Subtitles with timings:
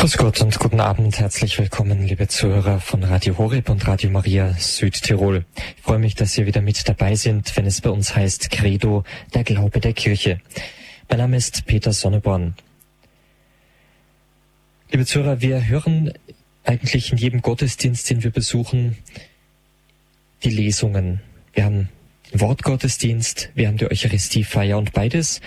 [0.00, 1.18] Grüß Gott und guten Abend.
[1.18, 5.44] Herzlich willkommen, liebe Zuhörer von Radio Horeb und Radio Maria Südtirol.
[5.76, 9.04] Ich freue mich, dass Sie wieder mit dabei sind, wenn es bei uns heißt Credo,
[9.34, 10.40] der Glaube der Kirche.
[11.10, 12.54] Mein Name ist Peter Sonneborn.
[14.90, 16.14] Liebe Zuhörer, wir hören
[16.64, 18.96] eigentlich in jedem Gottesdienst, den wir besuchen,
[20.44, 21.20] die Lesungen.
[21.52, 21.90] Wir haben
[22.32, 25.42] den Wortgottesdienst, wir haben die Eucharistiefeier und beides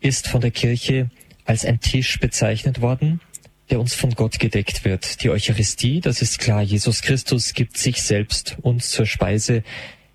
[0.00, 1.10] ist von der Kirche
[1.44, 3.20] als ein Tisch bezeichnet worden,
[3.70, 5.22] der uns von Gott gedeckt wird.
[5.22, 9.62] Die Eucharistie, das ist klar, Jesus Christus gibt sich selbst uns zur Speise.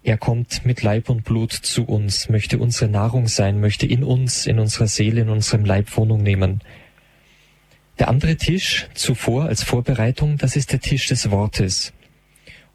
[0.03, 4.45] Er kommt mit Leib und Blut zu uns, möchte unsere Nahrung sein, möchte in uns,
[4.45, 6.61] in unserer Seele, in unserem Leib Wohnung nehmen.
[7.97, 11.93] Der andere Tisch zuvor als Vorbereitung, das ist der Tisch des Wortes.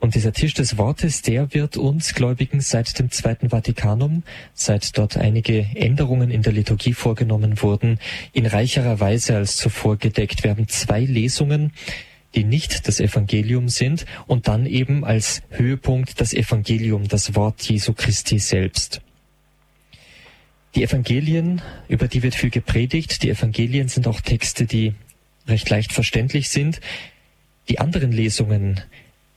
[0.01, 4.23] Und dieser Tisch des Wortes, der wird uns Gläubigen seit dem Zweiten Vatikanum,
[4.55, 8.01] seit dort einige Änderungen in der Liturgie vorgenommen wurden,
[8.33, 10.43] in reicherer Weise als zuvor gedeckt.
[10.43, 11.73] Wir haben zwei Lesungen,
[12.35, 17.93] die nicht das Evangelium sind und dann eben als Höhepunkt das Evangelium, das Wort Jesu
[17.93, 19.03] Christi selbst.
[20.77, 23.23] Die Evangelien, über die wird viel gepredigt.
[23.23, 24.95] Die Evangelien sind auch Texte, die
[25.47, 26.81] recht leicht verständlich sind.
[27.69, 28.81] Die anderen Lesungen,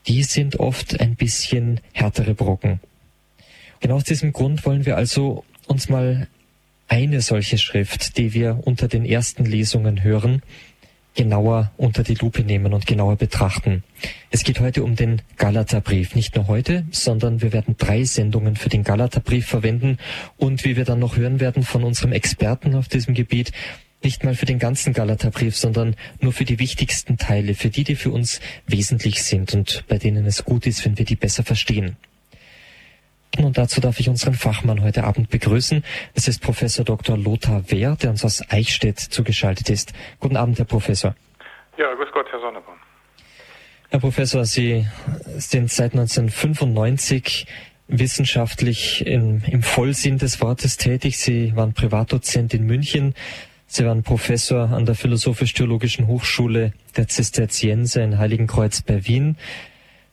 [0.08, 2.80] die sind oft ein bisschen härtere Brocken.
[3.80, 6.28] Genau aus diesem Grund wollen wir also uns mal
[6.88, 10.42] eine solche Schrift, die wir unter den ersten Lesungen hören,
[11.16, 13.84] genauer unter die Lupe nehmen und genauer betrachten.
[14.32, 16.16] Es geht heute um den Galaterbrief.
[16.16, 19.98] Nicht nur heute, sondern wir werden drei Sendungen für den Galaterbrief verwenden
[20.38, 23.52] und wie wir dann noch hören werden von unserem Experten auf diesem Gebiet,
[24.04, 27.96] nicht mal für den ganzen Galaterbrief, sondern nur für die wichtigsten Teile, für die, die
[27.96, 31.98] für uns wesentlich sind und bei denen es gut ist, wenn wir die besser verstehen.
[33.38, 35.84] Und dazu darf ich unseren Fachmann heute Abend begrüßen.
[36.14, 37.18] Es ist Professor Dr.
[37.18, 39.94] Lothar Wehr, der uns aus Eichstätt zugeschaltet ist.
[40.20, 41.16] Guten Abend, Herr Professor.
[41.78, 42.78] Ja, grüß Gott, Herr Sonneborn.
[43.90, 44.86] Herr Professor, Sie
[45.38, 47.48] sind seit 1995
[47.88, 51.18] wissenschaftlich im, im Vollsinn des Wortes tätig.
[51.18, 53.14] Sie waren Privatdozent in München,
[53.76, 59.36] Sie waren Professor an der Philosophisch-Theologischen Hochschule der Zisterzienser in Heiligenkreuz bei Wien.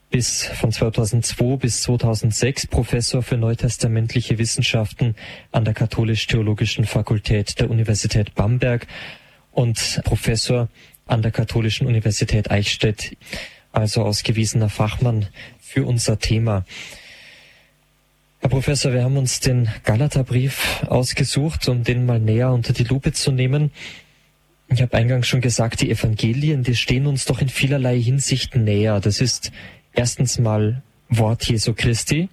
[0.09, 5.15] Bis von 2002 bis 2006 Professor für neutestamentliche Wissenschaften
[5.53, 8.87] an der Katholisch-Theologischen Fakultät der Universität Bamberg
[9.53, 10.71] und Professor
[11.04, 13.15] an der Katholischen Universität Eichstätt,
[13.72, 15.27] also ausgewiesener Fachmann
[15.60, 16.65] für unser Thema.
[18.43, 23.12] Herr Professor, wir haben uns den Galaterbrief ausgesucht, um den mal näher unter die Lupe
[23.12, 23.71] zu nehmen.
[24.69, 28.99] Ich habe eingangs schon gesagt, die Evangelien, die stehen uns doch in vielerlei Hinsicht näher.
[29.01, 29.53] Das ist
[29.93, 32.31] erstens mal Wort Jesu Christi.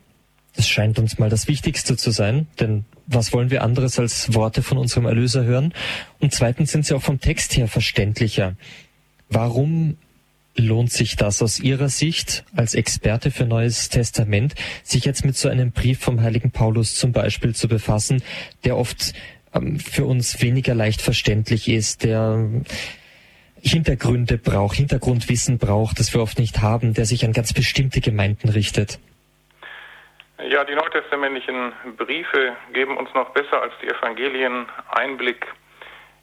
[0.55, 4.63] Das scheint uns mal das Wichtigste zu sein, denn was wollen wir anderes als Worte
[4.63, 5.73] von unserem Erlöser hören?
[6.19, 8.55] Und zweitens sind sie auch vom Text her verständlicher.
[9.27, 9.97] Warum
[10.57, 15.49] lohnt sich das aus Ihrer Sicht als Experte für Neues Testament, sich jetzt mit so
[15.49, 18.23] einem Brief vom heiligen Paulus zum Beispiel zu befassen,
[18.65, 19.13] der oft
[19.53, 22.49] ähm, für uns weniger leicht verständlich ist, der
[23.61, 28.49] Hintergründe braucht, Hintergrundwissen braucht, das wir oft nicht haben, der sich an ganz bestimmte Gemeinden
[28.49, 28.99] richtet?
[30.49, 35.47] Ja, die neutestamentlichen Briefe geben uns noch besser als die Evangelien Einblick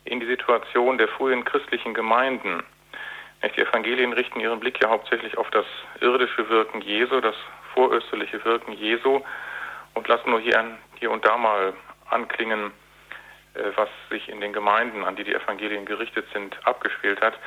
[0.05, 2.63] in die Situation der frühen christlichen Gemeinden.
[3.53, 5.67] Die Evangelien richten ihren Blick ja hauptsächlich auf das
[6.01, 7.35] irdische Wirken Jesu, das
[7.75, 9.21] vorösterliche Wirken Jesu
[9.93, 10.65] und lassen nur hier,
[10.99, 11.75] hier und da mal
[12.09, 12.73] anklingen,
[13.55, 17.39] äh, was sich in den Gemeinden, an die die Evangelien gerichtet sind, abgespielt hat.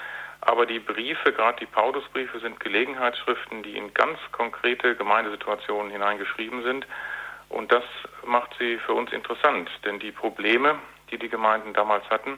[0.42, 6.86] Aber die Briefe, gerade die Paulusbriefe, sind Gelegenheitsschriften, die in ganz konkrete Gemeindesituationen hineingeschrieben sind.
[7.50, 7.84] Und das
[8.24, 10.76] macht sie für uns interessant, denn die Probleme,
[11.10, 12.38] die die Gemeinden damals hatten,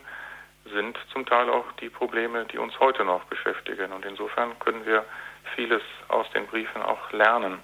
[0.65, 3.91] sind zum Teil auch die Probleme, die uns heute noch beschäftigen.
[3.91, 5.05] Und insofern können wir
[5.55, 7.59] vieles aus den Briefen auch lernen.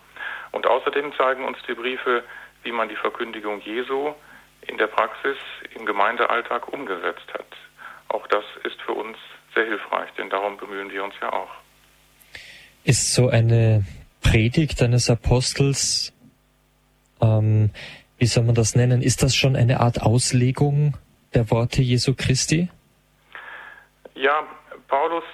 [0.51, 2.23] Und außerdem zeigen uns die Briefe,
[2.63, 4.13] wie man die Verkündigung Jesu
[4.61, 5.37] in der Praxis
[5.75, 7.45] im Gemeindealltag umgesetzt hat.
[8.09, 9.17] Auch das ist für uns
[9.53, 11.51] sehr hilfreich, denn darum bemühen wir uns ja auch.
[12.83, 13.83] Ist so eine
[14.21, 16.13] Predigt eines Apostels,
[17.21, 17.71] ähm,
[18.17, 20.97] wie soll man das nennen, ist das schon eine Art Auslegung
[21.33, 22.69] der Worte Jesu Christi?
[24.15, 24.47] Ja,
[24.87, 25.25] Paulus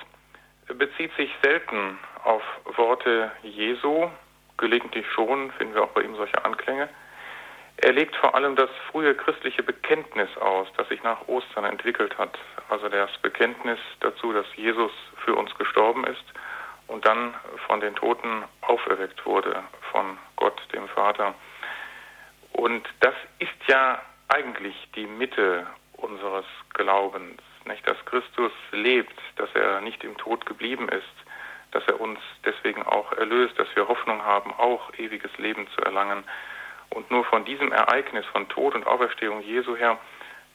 [0.68, 2.42] bezieht sich selten auf
[2.78, 4.10] Worte Jesu,
[4.58, 6.90] gelegentlich schon, finden wir auch bei ihm solche Anklänge.
[7.78, 12.38] Er legt vor allem das frühe christliche Bekenntnis aus, das sich nach Ostern entwickelt hat,
[12.70, 14.92] also das Bekenntnis dazu, dass Jesus
[15.26, 16.26] für uns gestorben ist
[16.88, 17.36] und dann
[17.68, 21.36] von den Toten auferweckt wurde von Gott, dem Vater.
[22.54, 29.82] Und das ist ja eigentlich die Mitte unseres Glaubens nicht, dass Christus lebt, dass er
[29.82, 31.04] nicht im Tod geblieben ist,
[31.72, 36.24] dass er uns deswegen auch erlöst, dass wir Hoffnung haben, auch ewiges Leben zu erlangen.
[36.90, 39.98] Und nur von diesem Ereignis von Tod und Auferstehung Jesu her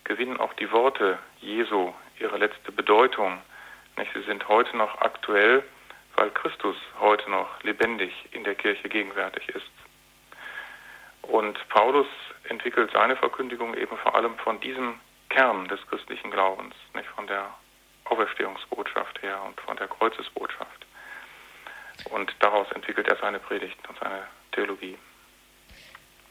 [0.04, 3.38] gewinnen auch die Worte Jesu ihre letzte Bedeutung.
[3.96, 4.12] Nicht?
[4.14, 5.64] Sie sind heute noch aktuell,
[6.16, 9.70] weil Christus heute noch lebendig in der Kirche gegenwärtig ist.
[11.22, 12.06] Und Paulus
[12.44, 17.54] entwickelt seine Verkündigung eben vor allem von diesem Kern des christlichen Glaubens, nicht von der
[18.04, 20.86] Auferstehungsbotschaft her und von der Kreuzesbotschaft.
[22.10, 24.96] Und daraus entwickelt er seine Predigten und seine Theologie.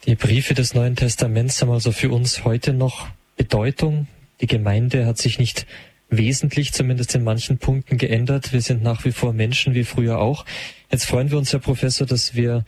[0.06, 3.08] Die Briefe des Neuen Testaments haben also für uns heute noch
[3.38, 4.08] Bedeutung.
[4.42, 5.66] Die Gemeinde hat sich nicht
[6.10, 8.54] wesentlich, zumindest in manchen Punkten geändert.
[8.54, 10.46] Wir sind nach wie vor Menschen wie früher auch.
[10.92, 12.66] Jetzt freuen wir uns, Herr Professor, dass wir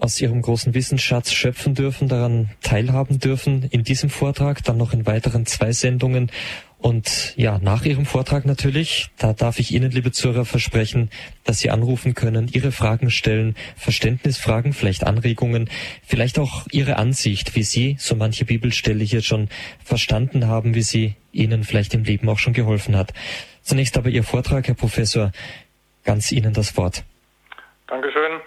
[0.00, 5.06] aus Ihrem großen Wissensschatz schöpfen dürfen, daran teilhaben dürfen in diesem Vortrag, dann noch in
[5.06, 6.30] weiteren zwei Sendungen.
[6.78, 11.10] Und ja, nach Ihrem Vortrag natürlich, da darf ich Ihnen, liebe Zuhörer, versprechen,
[11.42, 15.68] dass Sie anrufen können, Ihre Fragen stellen, Verständnisfragen, vielleicht Anregungen,
[16.06, 19.48] vielleicht auch Ihre Ansicht, wie Sie so manche Bibelstelle hier schon
[19.84, 23.12] verstanden haben, wie sie Ihnen vielleicht im Leben auch schon geholfen hat.
[23.62, 25.32] Zunächst aber Ihr Vortrag, Herr Professor,
[26.04, 27.02] ganz Ihnen das Wort.
[27.88, 28.37] Dankeschön.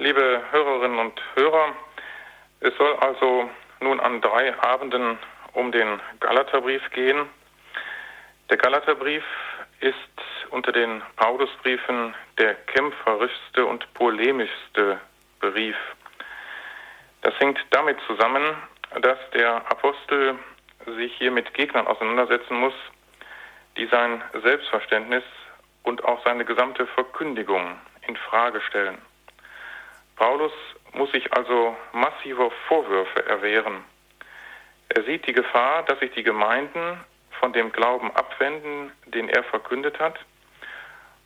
[0.00, 1.74] Liebe Hörerinnen und Hörer,
[2.60, 3.50] es soll also
[3.80, 5.18] nun an drei Abenden
[5.54, 7.28] um den Galaterbrief gehen.
[8.48, 9.24] Der Galaterbrief
[9.80, 9.96] ist
[10.50, 15.00] unter den Paulusbriefen der kämpferischste und polemischste
[15.40, 15.76] Brief.
[17.22, 18.54] Das hängt damit zusammen,
[19.00, 20.38] dass der Apostel
[20.96, 22.74] sich hier mit Gegnern auseinandersetzen muss,
[23.76, 25.24] die sein Selbstverständnis
[25.82, 28.98] und auch seine gesamte Verkündigung in Frage stellen.
[30.18, 30.52] Paulus
[30.94, 33.84] muss sich also massiver Vorwürfe erwehren.
[34.88, 37.00] Er sieht die Gefahr, dass sich die Gemeinden
[37.38, 40.18] von dem Glauben abwenden, den er verkündet hat,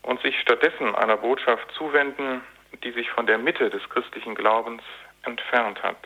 [0.03, 2.43] und sich stattdessen einer Botschaft zuwenden,
[2.85, 4.83] die sich von der Mitte des christlichen Glaubens
[5.23, 5.97] entfernt hat.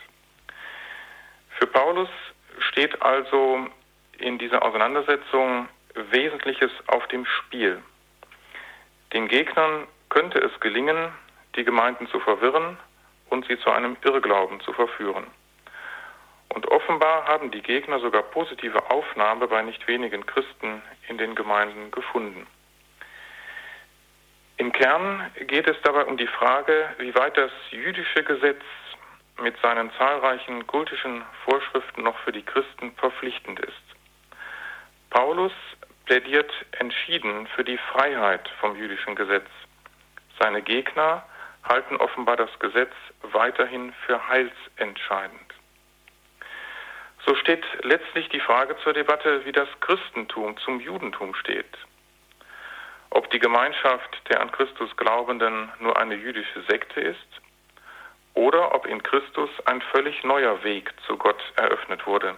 [1.58, 2.10] Für Paulus
[2.58, 3.66] steht also
[4.18, 7.82] in dieser Auseinandersetzung Wesentliches auf dem Spiel.
[9.12, 11.10] Den Gegnern könnte es gelingen,
[11.56, 12.78] die Gemeinden zu verwirren
[13.30, 15.26] und sie zu einem Irrglauben zu verführen.
[16.48, 21.90] Und offenbar haben die Gegner sogar positive Aufnahme bei nicht wenigen Christen in den Gemeinden
[21.90, 22.46] gefunden.
[24.58, 28.62] Im Kern geht es dabei um die Frage, wie weit das jüdische Gesetz
[29.42, 33.74] mit seinen zahlreichen kultischen Vorschriften noch für die Christen verpflichtend ist.
[35.10, 35.52] Paulus
[36.06, 39.48] plädiert entschieden für die Freiheit vom jüdischen Gesetz.
[40.40, 41.22] Seine Gegner
[41.68, 42.92] halten offenbar das Gesetz
[43.22, 45.54] weiterhin für heilsentscheidend.
[47.24, 51.66] So steht letztlich die Frage zur Debatte, wie das Christentum zum Judentum steht.
[53.10, 57.40] Ob die Gemeinschaft der an Christus Glaubenden nur eine jüdische Sekte ist
[58.34, 62.36] oder ob in Christus ein völlig neuer Weg zu Gott eröffnet wurde,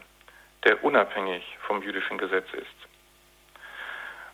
[0.64, 2.66] der unabhängig vom jüdischen Gesetz ist.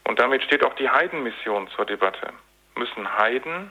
[0.05, 2.33] Und damit steht auch die Heidenmission zur Debatte.
[2.77, 3.71] Müssen Heiden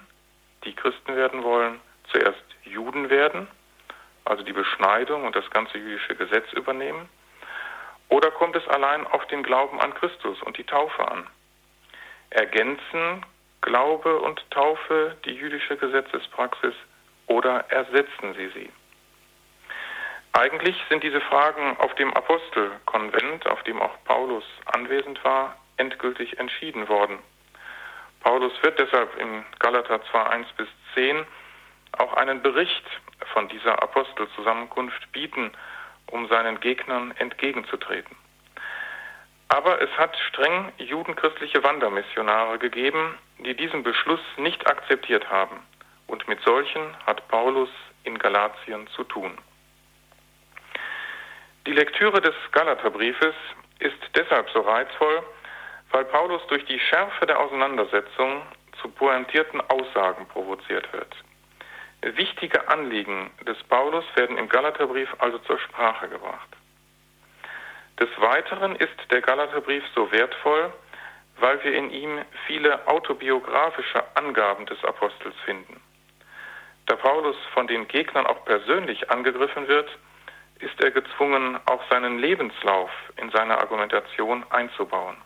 [0.65, 1.79] die Christen werden wollen,
[2.11, 3.47] zuerst Juden werden,
[4.25, 7.09] also die Beschneidung und das ganze jüdische Gesetz übernehmen?
[8.09, 11.27] Oder kommt es allein auf den Glauben an Christus und die Taufe an?
[12.29, 13.25] Ergänzen
[13.61, 16.75] Glaube und Taufe die jüdische Gesetzespraxis
[17.27, 18.71] oder ersetzen sie sie?
[20.33, 26.89] Eigentlich sind diese Fragen auf dem Apostelkonvent, auf dem auch Paulus anwesend war, endgültig entschieden
[26.89, 27.19] worden.
[28.23, 31.25] Paulus wird deshalb in Galater 2, 1 bis 10
[31.97, 32.85] auch einen Bericht
[33.33, 35.51] von dieser Apostelzusammenkunft bieten,
[36.07, 38.15] um seinen Gegnern entgegenzutreten.
[39.49, 45.59] Aber es hat streng judenchristliche Wandermissionare gegeben, die diesen Beschluss nicht akzeptiert haben.
[46.07, 47.69] Und mit solchen hat Paulus
[48.03, 49.37] in Galatien zu tun.
[51.67, 53.35] Die Lektüre des Galaterbriefes
[53.79, 55.23] ist deshalb so reizvoll,
[55.93, 58.41] weil Paulus durch die Schärfe der Auseinandersetzung
[58.81, 61.15] zu pointierten Aussagen provoziert wird.
[62.17, 66.49] Wichtige Anliegen des Paulus werden im Galaterbrief also zur Sprache gebracht.
[67.99, 70.73] Des Weiteren ist der Galaterbrief so wertvoll,
[71.39, 75.79] weil wir in ihm viele autobiografische Angaben des Apostels finden.
[76.87, 79.89] Da Paulus von den Gegnern auch persönlich angegriffen wird,
[80.59, 85.17] ist er gezwungen, auch seinen Lebenslauf in seine Argumentation einzubauen.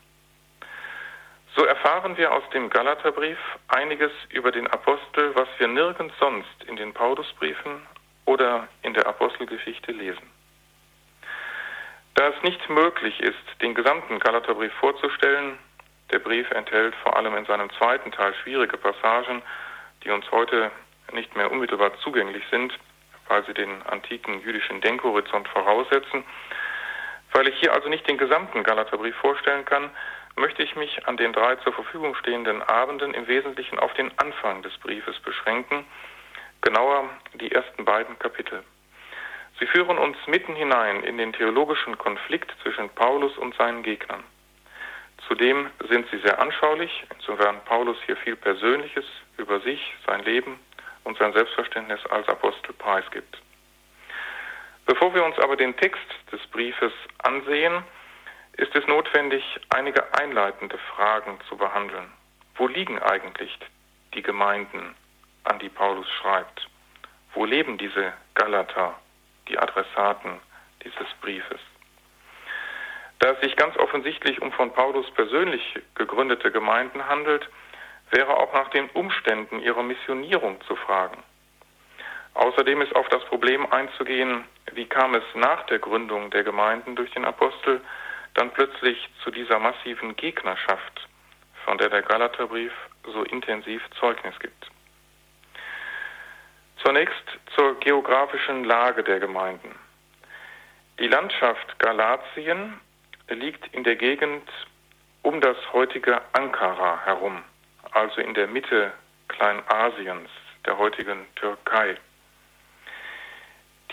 [1.57, 6.75] So erfahren wir aus dem Galaterbrief einiges über den Apostel, was wir nirgends sonst in
[6.75, 7.81] den Paulusbriefen
[8.25, 10.29] oder in der Apostelgeschichte lesen.
[12.13, 15.57] Da es nicht möglich ist, den gesamten Galaterbrief vorzustellen,
[16.11, 19.41] der Brief enthält vor allem in seinem zweiten Teil schwierige Passagen,
[20.03, 20.69] die uns heute
[21.11, 22.71] nicht mehr unmittelbar zugänglich sind,
[23.29, 26.23] weil sie den antiken jüdischen Denkhorizont voraussetzen.
[27.33, 29.89] Weil ich hier also nicht den gesamten Galaterbrief vorstellen kann,
[30.37, 34.61] möchte ich mich an den drei zur Verfügung stehenden Abenden im Wesentlichen auf den Anfang
[34.61, 35.85] des Briefes beschränken,
[36.61, 38.63] genauer die ersten beiden Kapitel.
[39.59, 44.23] Sie führen uns mitten hinein in den theologischen Konflikt zwischen Paulus und seinen Gegnern.
[45.27, 49.05] Zudem sind sie sehr anschaulich, insofern Paulus hier viel Persönliches
[49.37, 50.59] über sich, sein Leben
[51.03, 53.37] und sein Selbstverständnis als Apostel preisgibt.
[54.85, 57.83] Bevor wir uns aber den Text des Briefes ansehen,
[58.57, 62.11] ist es notwendig, einige einleitende Fragen zu behandeln.
[62.55, 63.57] Wo liegen eigentlich
[64.13, 64.95] die Gemeinden,
[65.43, 66.67] an die Paulus schreibt?
[67.33, 68.95] Wo leben diese Galater,
[69.47, 70.39] die Adressaten
[70.83, 71.59] dieses Briefes?
[73.19, 77.47] Da es sich ganz offensichtlich um von Paulus persönlich gegründete Gemeinden handelt,
[78.09, 81.21] wäre auch nach den Umständen ihrer Missionierung zu fragen.
[82.33, 87.11] Außerdem ist auf das Problem einzugehen, wie kam es nach der Gründung der Gemeinden durch
[87.11, 87.81] den Apostel
[88.37, 91.07] dann plötzlich zu dieser massiven Gegnerschaft,
[91.65, 92.71] von der der Galaterbrief
[93.03, 94.67] so intensiv Zeugnis gibt.
[96.83, 99.75] Zunächst zur geografischen Lage der Gemeinden.
[100.99, 102.79] Die Landschaft Galatien
[103.27, 104.47] liegt in der Gegend
[105.23, 107.43] um das heutige Ankara herum,
[107.91, 108.93] also in der Mitte
[109.29, 110.29] Kleinasiens,
[110.65, 111.97] der heutigen Türkei.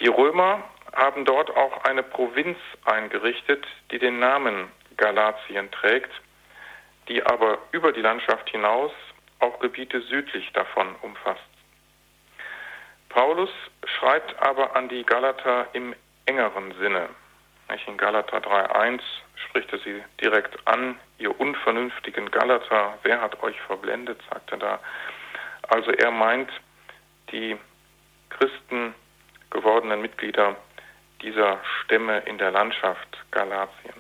[0.00, 0.62] Die Römer
[0.94, 6.10] haben dort auch eine Provinz eingerichtet, die den Namen Galatien trägt,
[7.08, 8.92] die aber über die Landschaft hinaus
[9.40, 11.40] auch Gebiete südlich davon umfasst.
[13.08, 13.50] Paulus
[13.84, 15.94] schreibt aber an die Galater im
[16.26, 17.08] engeren Sinne.
[17.86, 19.00] In Galater 3.1
[19.36, 24.80] spricht er sie direkt an, ihr unvernünftigen Galater, wer hat euch verblendet, sagt er da.
[25.68, 26.50] Also er meint
[27.30, 27.56] die
[28.30, 28.94] Christen
[29.50, 30.56] gewordenen Mitglieder
[31.24, 33.94] dieser Stämme in der Landschaft Galatien.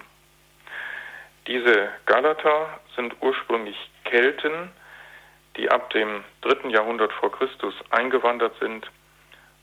[1.46, 4.70] Diese Galater sind ursprünglich Kelten,
[5.56, 8.90] die ab dem dritten Jahrhundert vor Christus eingewandert sind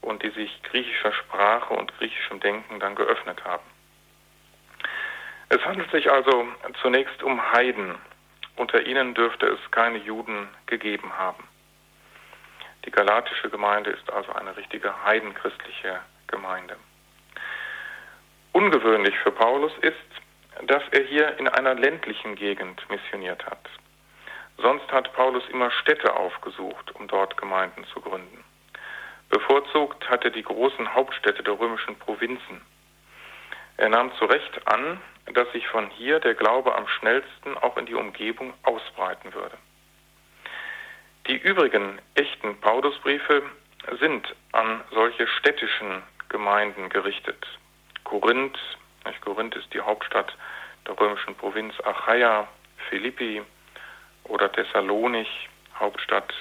[0.02, 3.64] und die sich griechischer Sprache und griechischem Denken dann geöffnet haben.
[5.50, 6.48] Es handelt sich also
[6.82, 7.96] zunächst um Heiden.
[8.56, 11.44] Unter ihnen dürfte es keine Juden gegeben haben.
[12.86, 16.78] Die galatische Gemeinde ist also eine richtige heidenchristliche Gemeinde.
[18.54, 19.96] Ungewöhnlich für Paulus ist,
[20.68, 23.70] dass er hier in einer ländlichen Gegend missioniert hat.
[24.58, 28.44] Sonst hat Paulus immer Städte aufgesucht, um dort Gemeinden zu gründen.
[29.30, 32.62] Bevorzugt hat er die großen Hauptstädte der römischen Provinzen.
[33.78, 35.00] Er nahm zu Recht an,
[35.34, 39.58] dass sich von hier der Glaube am schnellsten auch in die Umgebung ausbreiten würde.
[41.28, 43.44] Die übrigen echten Paulusbriefe
[44.00, 47.48] sind an solche städtischen Gemeinden gerichtet.
[48.12, 48.60] Korinth,
[49.24, 50.36] Korinth ist die Hauptstadt
[50.86, 52.46] der römischen Provinz Achaia,
[52.90, 53.42] Philippi
[54.26, 55.48] oder Thessalonich,
[55.80, 56.34] Hauptstadt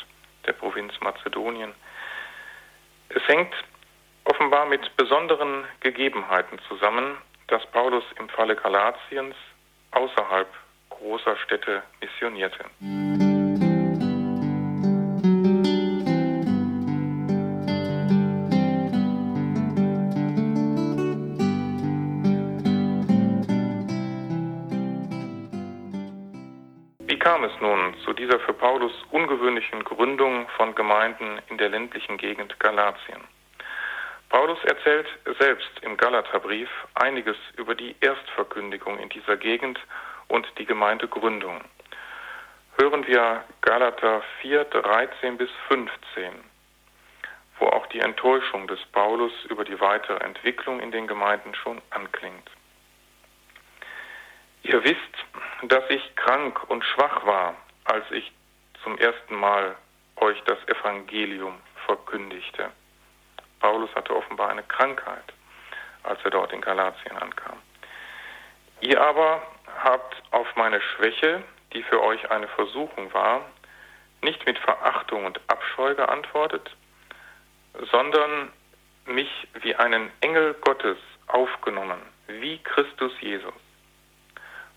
[0.47, 1.73] der Provinz Mazedonien.
[3.11, 3.55] Es hängt
[4.25, 9.37] offenbar mit besonderen Gegebenheiten zusammen, dass Paulus im Falle Galatiens
[9.93, 10.49] außerhalb
[10.89, 12.65] großer Städte missionierte.
[28.11, 33.21] Zu dieser für Paulus ungewöhnlichen Gründung von Gemeinden in der ländlichen Gegend Galatien?
[34.31, 35.07] Paulus erzählt
[35.39, 39.79] selbst im Galaterbrief einiges über die Erstverkündigung in dieser Gegend
[40.27, 41.61] und die Gemeindegründung.
[42.81, 46.33] Hören wir Galater 4, 13 bis 15,
[47.61, 52.51] wo auch die Enttäuschung des Paulus über die weitere Entwicklung in den Gemeinden schon anklingt.
[54.65, 54.99] Ihr wisst,
[55.63, 58.33] dass ich krank und schwach war, als ich
[58.83, 59.77] zum ersten Mal
[60.17, 61.55] euch das Evangelium
[61.87, 62.71] verkündigte.
[63.61, 65.33] Paulus hatte offenbar eine Krankheit,
[66.03, 67.59] als er dort in Galatien ankam.
[68.81, 69.43] Ihr aber
[69.83, 73.45] habt auf meine Schwäche, die für euch eine Versuchung war,
[74.23, 76.71] nicht mit Verachtung und Abscheu geantwortet,
[77.91, 78.53] sondern
[79.07, 83.53] mich wie einen Engel Gottes aufgenommen, wie Christus Jesus.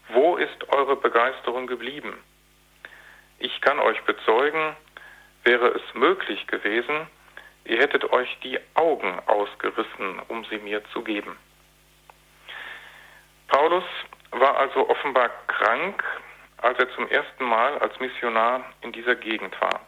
[0.09, 2.17] Wo ist eure Begeisterung geblieben?
[3.39, 4.75] Ich kann euch bezeugen,
[5.43, 7.07] wäre es möglich gewesen,
[7.65, 11.37] Ihr hättet euch die Augen ausgerissen, um sie mir zu geben.
[13.47, 13.85] Paulus
[14.31, 16.03] war also offenbar krank,
[16.57, 19.79] als er zum ersten Mal als Missionar in dieser Gegend war.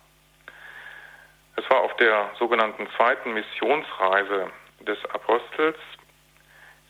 [1.57, 5.77] Es war auf der sogenannten zweiten Missionsreise des Apostels,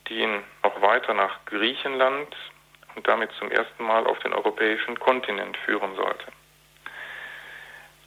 [0.07, 2.35] die ihn noch weiter nach Griechenland
[2.95, 6.25] und damit zum ersten Mal auf den europäischen Kontinent führen sollte.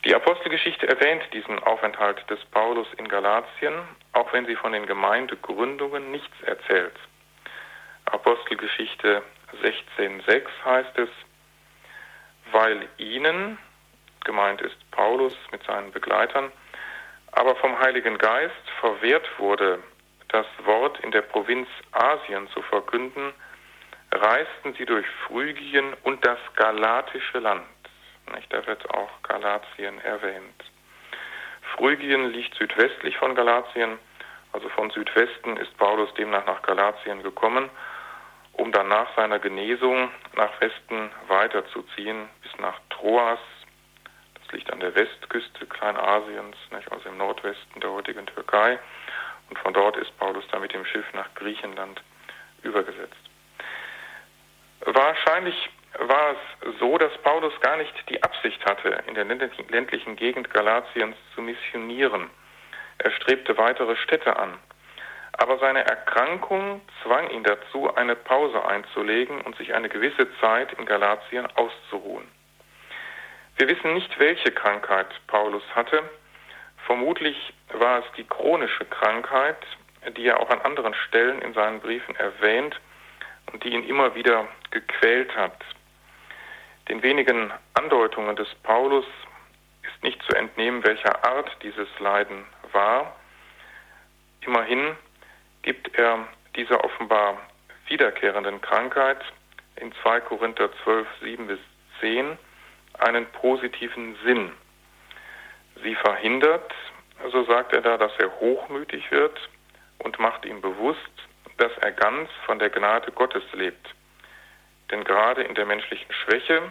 [0.04, 3.74] Die Apostelgeschichte erwähnt diesen Aufenthalt des Paulus in Galatien,
[4.12, 6.94] auch wenn sie von den Gemeindegründungen nichts erzählt.
[8.04, 9.22] Apostelgeschichte
[9.62, 11.08] 16.6 heißt es,
[12.52, 13.58] weil ihnen,
[14.24, 16.52] gemeint ist Paulus mit seinen Begleitern,
[17.32, 19.82] aber vom Heiligen Geist verwehrt wurde,
[20.28, 23.32] das Wort in der Provinz Asien zu verkünden,
[24.12, 27.64] reisten sie durch Phrygien und das galatische Land.
[28.50, 30.64] Da wird auch Galatien erwähnt.
[31.76, 33.98] Phrygien liegt südwestlich von Galatien,
[34.52, 37.68] also von Südwesten ist Paulus demnach nach Galatien gekommen,
[38.54, 43.38] um dann nach seiner Genesung nach Westen weiterzuziehen bis nach Troas,
[44.34, 48.78] das liegt an der Westküste Kleinasiens, nicht, also im Nordwesten der heutigen Türkei.
[49.50, 52.02] Und von dort ist Paulus dann mit dem Schiff nach Griechenland
[52.62, 53.14] übergesetzt.
[54.80, 60.50] Wahrscheinlich war es so, dass Paulus gar nicht die Absicht hatte, in der ländlichen Gegend
[60.50, 62.30] Galatiens zu missionieren.
[62.98, 64.58] Er strebte weitere Städte an.
[65.32, 70.84] Aber seine Erkrankung zwang ihn dazu, eine Pause einzulegen und sich eine gewisse Zeit in
[70.84, 72.26] Galatien auszuruhen.
[73.56, 76.02] Wir wissen nicht, welche Krankheit Paulus hatte.
[76.86, 79.58] Vermutlich war es die chronische Krankheit,
[80.16, 82.80] die er auch an anderen Stellen in seinen Briefen erwähnt
[83.52, 85.56] und die ihn immer wieder gequält hat.
[86.88, 89.04] Den wenigen Andeutungen des Paulus
[89.82, 93.14] ist nicht zu entnehmen, welcher Art dieses Leiden war.
[94.40, 94.96] Immerhin
[95.62, 96.26] gibt er
[96.56, 97.38] dieser offenbar
[97.88, 99.20] wiederkehrenden Krankheit
[99.76, 101.58] in 2 Korinther 12, 7 bis
[102.00, 102.38] 10
[102.98, 104.52] einen positiven Sinn.
[105.82, 106.72] Sie verhindert,
[107.30, 109.38] so sagt er da, dass er hochmütig wird
[109.98, 110.98] und macht ihm bewusst,
[111.58, 113.94] dass er ganz von der Gnade Gottes lebt.
[114.90, 116.62] Denn gerade in der menschlichen Schwäche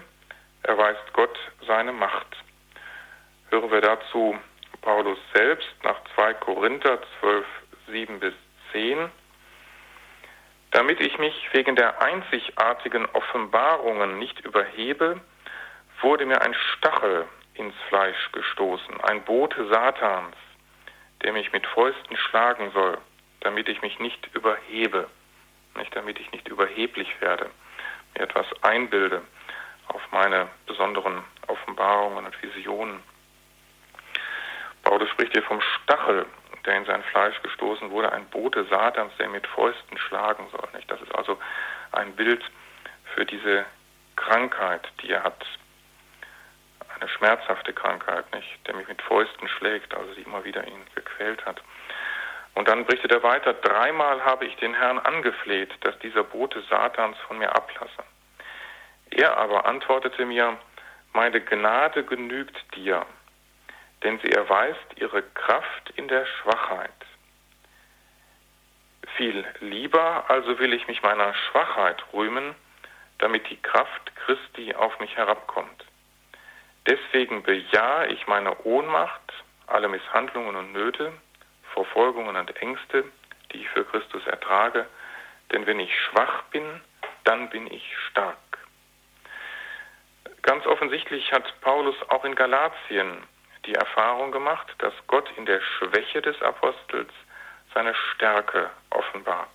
[0.63, 2.37] erweist Gott seine Macht.
[3.49, 4.37] Hören wir dazu
[4.81, 7.45] Paulus selbst nach 2 Korinther 12,
[7.87, 8.33] 7 bis
[8.71, 9.09] 10.
[10.71, 15.21] Damit ich mich wegen der einzigartigen Offenbarungen nicht überhebe,
[16.01, 20.35] wurde mir ein Stachel ins Fleisch gestoßen, ein Bote Satans,
[21.23, 22.97] der mich mit Fäusten schlagen soll,
[23.41, 25.07] damit ich mich nicht überhebe,
[25.75, 27.49] nicht damit ich nicht überheblich werde,
[28.17, 29.21] mir etwas einbilde
[29.87, 33.01] auf meine besonderen Offenbarungen und Visionen.
[34.83, 36.25] Paulus spricht hier vom Stachel,
[36.65, 40.67] der in sein Fleisch gestoßen wurde, ein Bote Satans, der mit Fäusten schlagen soll.
[40.73, 40.89] Nicht?
[40.91, 41.37] Das ist also
[41.91, 42.43] ein Bild
[43.15, 43.65] für diese
[44.15, 45.45] Krankheit, die er hat,
[46.99, 51.45] eine schmerzhafte Krankheit, nicht, der mich mit Fäusten schlägt, also die immer wieder ihn gequält
[51.45, 51.61] hat.
[52.57, 57.15] Und dann berichtet er weiter, dreimal habe ich den Herrn angefleht, dass dieser Bote Satans
[57.27, 58.03] von mir ablasse.
[59.11, 60.57] Er aber antwortete mir,
[61.13, 63.05] meine Gnade genügt dir,
[64.01, 66.89] denn sie erweist ihre Kraft in der Schwachheit.
[69.17, 72.55] Viel lieber also will ich mich meiner Schwachheit rühmen,
[73.19, 75.85] damit die Kraft Christi auf mich herabkommt.
[76.87, 79.31] Deswegen bejahe ich meine Ohnmacht,
[79.67, 81.13] alle Misshandlungen und Nöte,
[81.77, 83.03] Verfolgungen und Ängste,
[83.51, 84.87] die ich für Christus ertrage,
[85.51, 86.81] denn wenn ich schwach bin,
[87.23, 88.35] dann bin ich stark.
[90.41, 93.23] Ganz offensichtlich hat Paulus auch in Galatien
[93.67, 97.11] die Erfahrung gemacht, dass Gott in der Schwäche des Apostels
[97.75, 99.47] seine Stärke offenbart.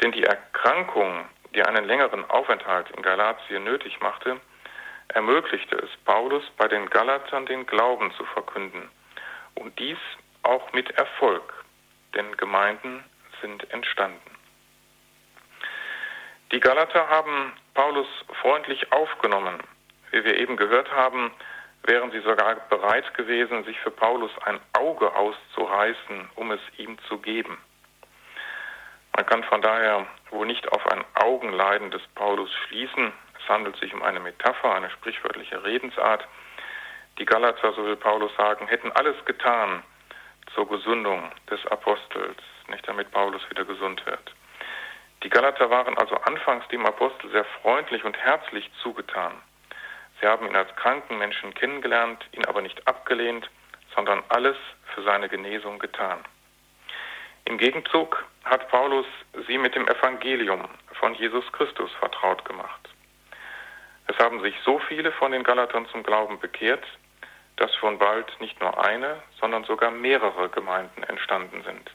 [0.00, 4.40] Denn die Erkrankung, die einen längeren Aufenthalt in Galatien nötig machte,
[5.08, 8.88] ermöglichte es Paulus, bei den Galatern den Glauben zu verkünden.
[9.54, 9.98] Und dies
[10.44, 11.64] auch mit Erfolg,
[12.14, 13.04] denn Gemeinden
[13.40, 14.20] sind entstanden.
[16.52, 18.06] Die Galater haben Paulus
[18.40, 19.58] freundlich aufgenommen.
[20.10, 21.32] Wie wir eben gehört haben,
[21.82, 27.18] wären sie sogar bereit gewesen, sich für Paulus ein Auge auszureißen, um es ihm zu
[27.18, 27.58] geben.
[29.16, 33.92] Man kann von daher wohl nicht auf ein Augenleiden des Paulus schließen, es handelt sich
[33.92, 36.26] um eine Metapher, eine sprichwörtliche Redensart.
[37.18, 39.82] Die Galater, so will Paulus sagen, hätten alles getan
[40.54, 42.38] zur Gesundung des Apostels,
[42.68, 44.34] nicht damit Paulus wieder gesund wird.
[45.22, 49.32] Die Galater waren also anfangs dem Apostel sehr freundlich und herzlich zugetan.
[50.20, 53.48] Sie haben ihn als kranken Menschen kennengelernt, ihn aber nicht abgelehnt,
[53.94, 54.56] sondern alles
[54.94, 56.18] für seine Genesung getan.
[57.46, 59.06] Im Gegenzug hat Paulus
[59.46, 62.88] sie mit dem Evangelium von Jesus Christus vertraut gemacht.
[64.06, 66.84] Es haben sich so viele von den Galatern zum Glauben bekehrt,
[67.56, 71.90] dass schon bald nicht nur eine, sondern sogar mehrere Gemeinden entstanden sind.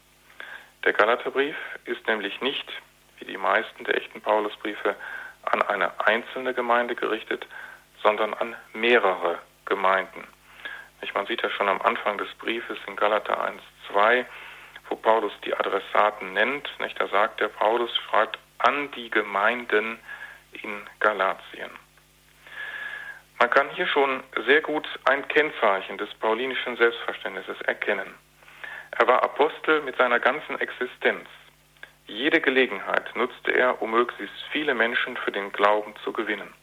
[0.85, 2.71] Der Galaterbrief ist nämlich nicht,
[3.17, 4.95] wie die meisten der echten Paulusbriefe,
[5.43, 7.45] an eine einzelne Gemeinde gerichtet,
[8.01, 10.27] sondern an mehrere Gemeinden.
[11.19, 14.25] Man sieht ja schon am Anfang des Briefes in Galater 1, 2,
[14.87, 16.69] wo Paulus die Adressaten nennt.
[16.97, 19.99] Da sagt der Paulus, schreibt an die Gemeinden
[20.53, 21.71] in Galatien.
[23.39, 28.13] Man kann hier schon sehr gut ein Kennzeichen des paulinischen Selbstverständnisses erkennen.
[28.91, 31.25] Er war Apostel mit seiner ganzen Existenz.
[32.05, 36.53] Jede Gelegenheit nutzte er, um möglichst viele Menschen für den Glauben zu gewinnen.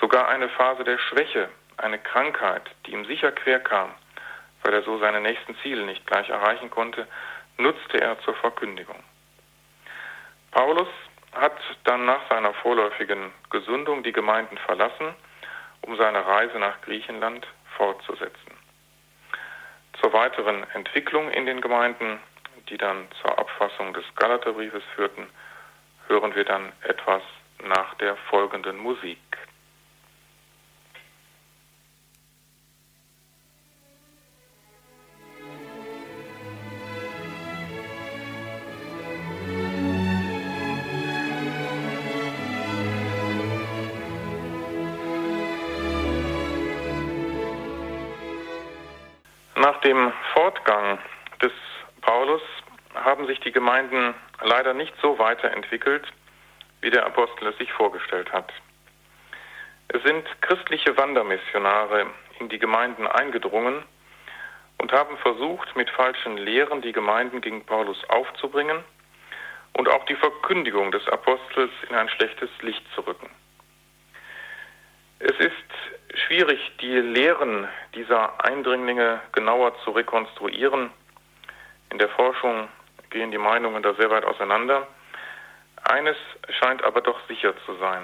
[0.00, 3.90] Sogar eine Phase der Schwäche, eine Krankheit, die ihm sicher quer kam,
[4.62, 7.06] weil er so seine nächsten Ziele nicht gleich erreichen konnte,
[7.58, 9.02] nutzte er zur Verkündigung.
[10.52, 10.88] Paulus
[11.32, 15.14] hat dann nach seiner vorläufigen Gesundung die Gemeinden verlassen
[15.82, 18.52] um seine Reise nach Griechenland fortzusetzen.
[20.00, 22.18] Zur weiteren Entwicklung in den Gemeinden,
[22.68, 25.28] die dann zur Abfassung des Galaterbriefes führten,
[26.08, 27.22] hören wir dann etwas
[27.64, 29.18] nach der folgenden Musik.
[49.84, 50.98] Dem Fortgang
[51.40, 51.52] des
[52.00, 52.42] Paulus
[52.94, 56.06] haben sich die Gemeinden leider nicht so weiterentwickelt,
[56.80, 58.52] wie der Apostel es sich vorgestellt hat.
[59.88, 62.06] Es sind christliche Wandermissionare
[62.38, 63.82] in die Gemeinden eingedrungen
[64.78, 68.82] und haben versucht, mit falschen Lehren die Gemeinden gegen Paulus aufzubringen
[69.74, 73.30] und auch die Verkündigung des Apostels in ein schlechtes Licht zu rücken.
[75.18, 80.90] Es ist schwierig, die Lehren dieser Eindringlinge genauer zu rekonstruieren.
[81.90, 82.68] In der Forschung
[83.10, 84.86] gehen die Meinungen da sehr weit auseinander.
[85.82, 86.16] Eines
[86.48, 88.02] scheint aber doch sicher zu sein.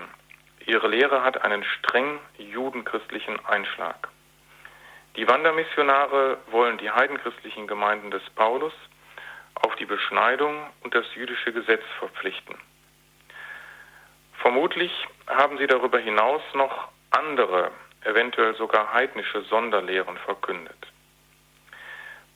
[0.67, 4.09] Ihre Lehre hat einen streng judenchristlichen Einschlag.
[5.17, 8.75] Die Wandermissionare wollen die heidenchristlichen Gemeinden des Paulus
[9.55, 12.55] auf die Beschneidung und das jüdische Gesetz verpflichten.
[14.35, 14.93] Vermutlich
[15.27, 17.71] haben sie darüber hinaus noch andere,
[18.05, 20.77] eventuell sogar heidnische Sonderlehren verkündet.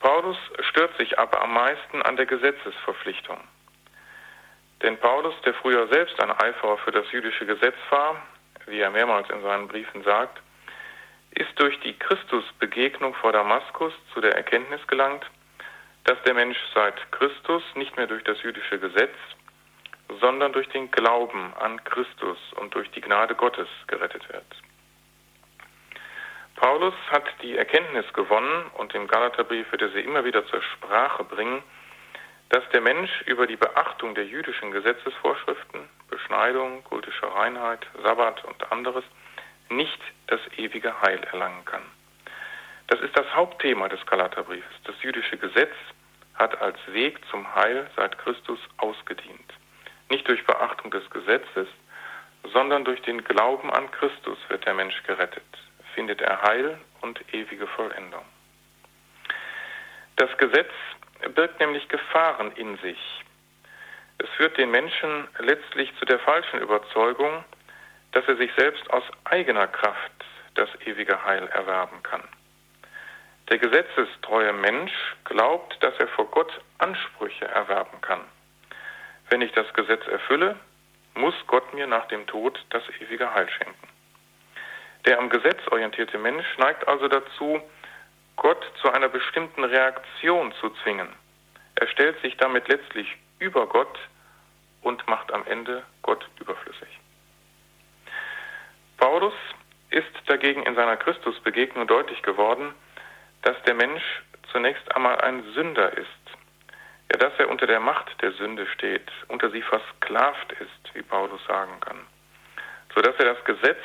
[0.00, 0.36] Paulus
[0.70, 3.38] stört sich aber am meisten an der Gesetzesverpflichtung.
[4.82, 8.20] Denn Paulus, der früher selbst ein Eiferer für das jüdische Gesetz war,
[8.66, 10.40] wie er mehrmals in seinen Briefen sagt,
[11.30, 15.24] ist durch die Christusbegegnung vor Damaskus zu der Erkenntnis gelangt,
[16.04, 19.14] dass der Mensch seit Christus nicht mehr durch das jüdische Gesetz,
[20.20, 24.44] sondern durch den Glauben an Christus und durch die Gnade Gottes gerettet wird.
[26.62, 31.24] Paulus hat die Erkenntnis gewonnen und im Galaterbrief wird er sie immer wieder zur Sprache
[31.24, 31.60] bringen,
[32.50, 39.02] dass der Mensch über die Beachtung der jüdischen Gesetzesvorschriften, Beschneidung, kultische Reinheit, Sabbat und anderes
[39.70, 41.82] nicht das ewige Heil erlangen kann.
[42.86, 44.76] Das ist das Hauptthema des Galaterbriefes.
[44.84, 45.74] Das jüdische Gesetz
[46.36, 49.52] hat als Weg zum Heil seit Christus ausgedient.
[50.10, 51.66] Nicht durch Beachtung des Gesetzes,
[52.52, 55.42] sondern durch den Glauben an Christus wird der Mensch gerettet,
[55.94, 58.24] findet er Heil und ewige Vollendung.
[60.16, 60.70] Das Gesetz
[61.34, 63.24] birgt nämlich Gefahren in sich.
[64.18, 67.44] Es führt den Menschen letztlich zu der falschen Überzeugung,
[68.12, 70.12] dass er sich selbst aus eigener Kraft
[70.54, 72.22] das ewige Heil erwerben kann.
[73.48, 74.92] Der gesetzestreue Mensch
[75.24, 78.20] glaubt, dass er vor Gott Ansprüche erwerben kann.
[79.28, 80.56] Wenn ich das Gesetz erfülle,
[81.14, 83.88] muss Gott mir nach dem Tod das ewige Heil schenken.
[85.04, 87.60] Der am Gesetz orientierte Mensch neigt also dazu,
[88.36, 91.08] Gott zu einer bestimmten Reaktion zu zwingen.
[91.74, 93.98] Er stellt sich damit letztlich über Gott
[94.82, 97.00] und macht am Ende Gott überflüssig.
[98.96, 99.34] Paulus
[99.90, 102.74] ist dagegen in seiner Christusbegegnung deutlich geworden,
[103.42, 104.02] dass der Mensch
[104.52, 106.22] zunächst einmal ein Sünder ist
[107.12, 111.44] ja, dass er unter der Macht der Sünde steht, unter sie versklavt ist, wie Paulus
[111.46, 111.98] sagen kann,
[112.94, 113.82] so dass er das Gesetz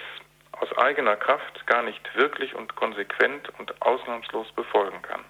[0.60, 5.24] aus eigener Kraft gar nicht wirklich und konsequent und ausnahmslos befolgen kann.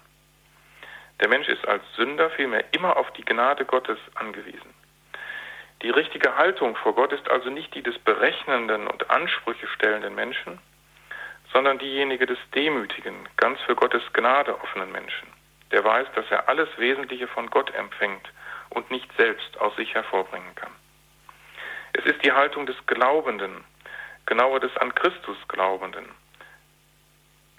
[1.20, 4.74] Der Mensch ist als Sünder vielmehr immer auf die Gnade Gottes angewiesen.
[5.82, 10.58] Die richtige Haltung vor Gott ist also nicht die des berechnenden und Ansprüche stellenden Menschen,
[11.52, 15.28] sondern diejenige des demütigen, ganz für Gottes Gnade offenen Menschen
[15.70, 18.28] der weiß, dass er alles Wesentliche von Gott empfängt
[18.70, 20.72] und nicht selbst aus sich hervorbringen kann.
[21.92, 23.64] Es ist die Haltung des Glaubenden,
[24.28, 26.04] genauer des an Christus Glaubenden.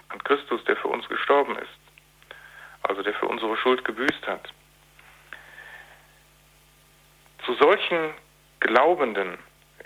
[0.10, 1.80] An Christus, der für uns gestorben ist,
[2.84, 4.50] also der für unsere Schuld gebüßt hat.
[7.44, 8.14] Zu solchen
[8.60, 9.40] glaubenden,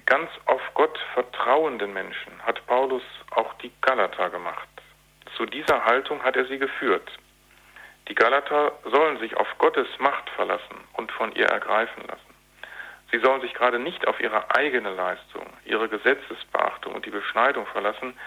[0.05, 4.67] ganz auf Gott vertrauenden Menschen hat Paulus auch die Galater gemacht.
[5.37, 7.09] Zu dieser Haltung hat er sie geführt.
[8.09, 12.32] Die Galater sollen sich auf Gottes Macht verlassen und von ihr ergreifen lassen.
[13.13, 18.17] Sie sollen sich gerade nicht auf ihre eigene Leistung, ihre Gesetzesbeachtung und die Beschneidung verlassen,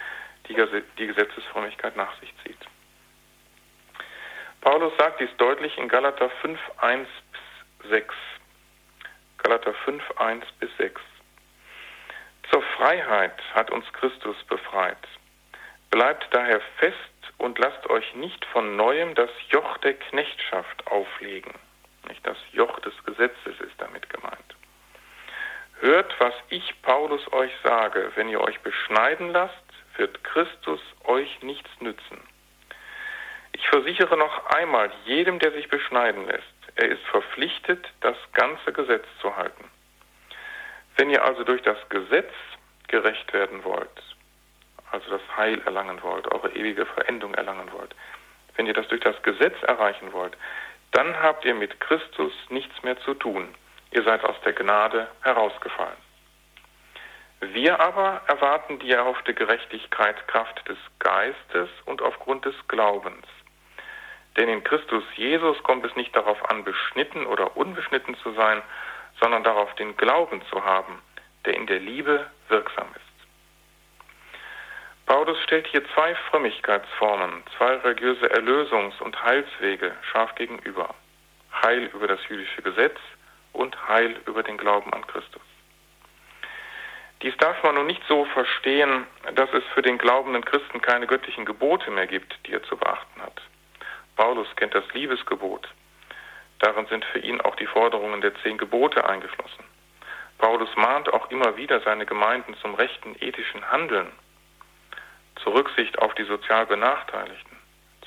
[0.47, 0.55] die
[0.97, 2.61] die Gesetzesfrömmigkeit nach sich zieht.
[4.61, 7.09] Paulus sagt dies deutlich in Galater 5, 1
[7.83, 8.15] bis 6.
[9.39, 11.01] Galater 5, 1 bis 6.
[12.53, 15.09] Zur Freiheit hat uns Christus befreit.
[15.91, 16.97] Bleibt daher fest
[17.39, 21.55] und lasst euch nicht von neuem das Joch der Knechtschaft auflegen.
[22.09, 24.46] Nicht das Joch des Gesetzes ist damit gemeint.
[25.81, 29.55] Hört, was ich Paulus euch sage, wenn ihr euch beschneiden lasst,
[29.97, 32.19] wird Christus euch nichts nützen.
[33.53, 36.45] Ich versichere noch einmal jedem, der sich beschneiden lässt,
[36.77, 39.65] er ist verpflichtet, das ganze Gesetz zu halten.
[40.97, 42.33] Wenn ihr also durch das Gesetz
[42.89, 43.89] gerecht werden wollt,
[44.93, 47.95] also das Heil erlangen wollt, eure ewige Verendung erlangen wollt,
[48.57, 50.37] wenn ihr das durch das Gesetz erreichen wollt,
[50.93, 53.55] dann habt ihr mit Christus nichts mehr zu tun.
[53.97, 55.97] Ihr seid aus der Gnade herausgefallen.
[57.41, 63.27] Wir aber erwarten die erhoffte Gerechtigkeit Kraft des Geistes und aufgrund des Glaubens.
[64.37, 68.61] Denn in Christus Jesus kommt es nicht darauf an, beschnitten oder unbeschnitten zu sein,
[69.19, 71.01] sondern darauf, den Glauben zu haben,
[71.47, 74.37] der in der Liebe wirksam ist.
[75.07, 80.95] Paulus stellt hier zwei Frömmigkeitsformen, zwei religiöse Erlösungs- und Heilswege scharf gegenüber.
[81.63, 82.99] Heil über das jüdische Gesetz
[83.57, 85.43] und Heil über den Glauben an Christus.
[87.23, 91.47] Dies darf man nun nicht so verstehen, dass es für den glaubenden Christen keine göttlichen
[91.47, 93.41] Gebote mehr gibt, die er zu beachten hat.
[94.17, 95.69] Paulus kennt das Liebesgebot.
[96.59, 99.65] Darin sind für ihn auch die Forderungen der zehn Gebote eingeschlossen.
[100.39, 104.13] Paulus mahnt auch immer wieder seine Gemeinden zum rechten ethischen Handeln,
[105.43, 107.57] zur Rücksicht auf die sozial Benachteiligten,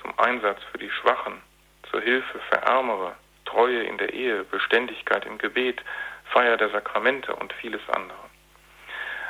[0.02, 1.42] zum Einsatz für die Schwachen,
[1.90, 3.16] zur Hilfe für Ärmere,
[3.50, 5.82] Treue in der Ehe, Beständigkeit im Gebet,
[6.26, 8.20] Feier der Sakramente und vieles andere.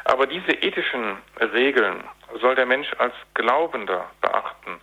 [0.03, 2.03] Aber diese ethischen Regeln
[2.41, 4.81] soll der Mensch als Glaubender beachten,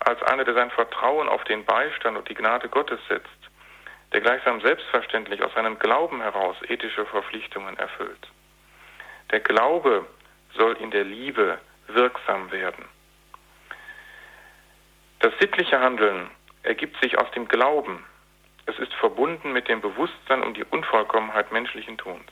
[0.00, 3.26] als einer, der sein Vertrauen auf den Beistand und die Gnade Gottes setzt,
[4.12, 8.28] der gleichsam selbstverständlich aus seinem Glauben heraus ethische Verpflichtungen erfüllt.
[9.32, 10.06] Der Glaube
[10.54, 12.84] soll in der Liebe wirksam werden.
[15.18, 16.30] Das sittliche Handeln
[16.62, 18.04] ergibt sich aus dem Glauben.
[18.66, 22.30] Es ist verbunden mit dem Bewusstsein um die Unvollkommenheit menschlichen Tuns.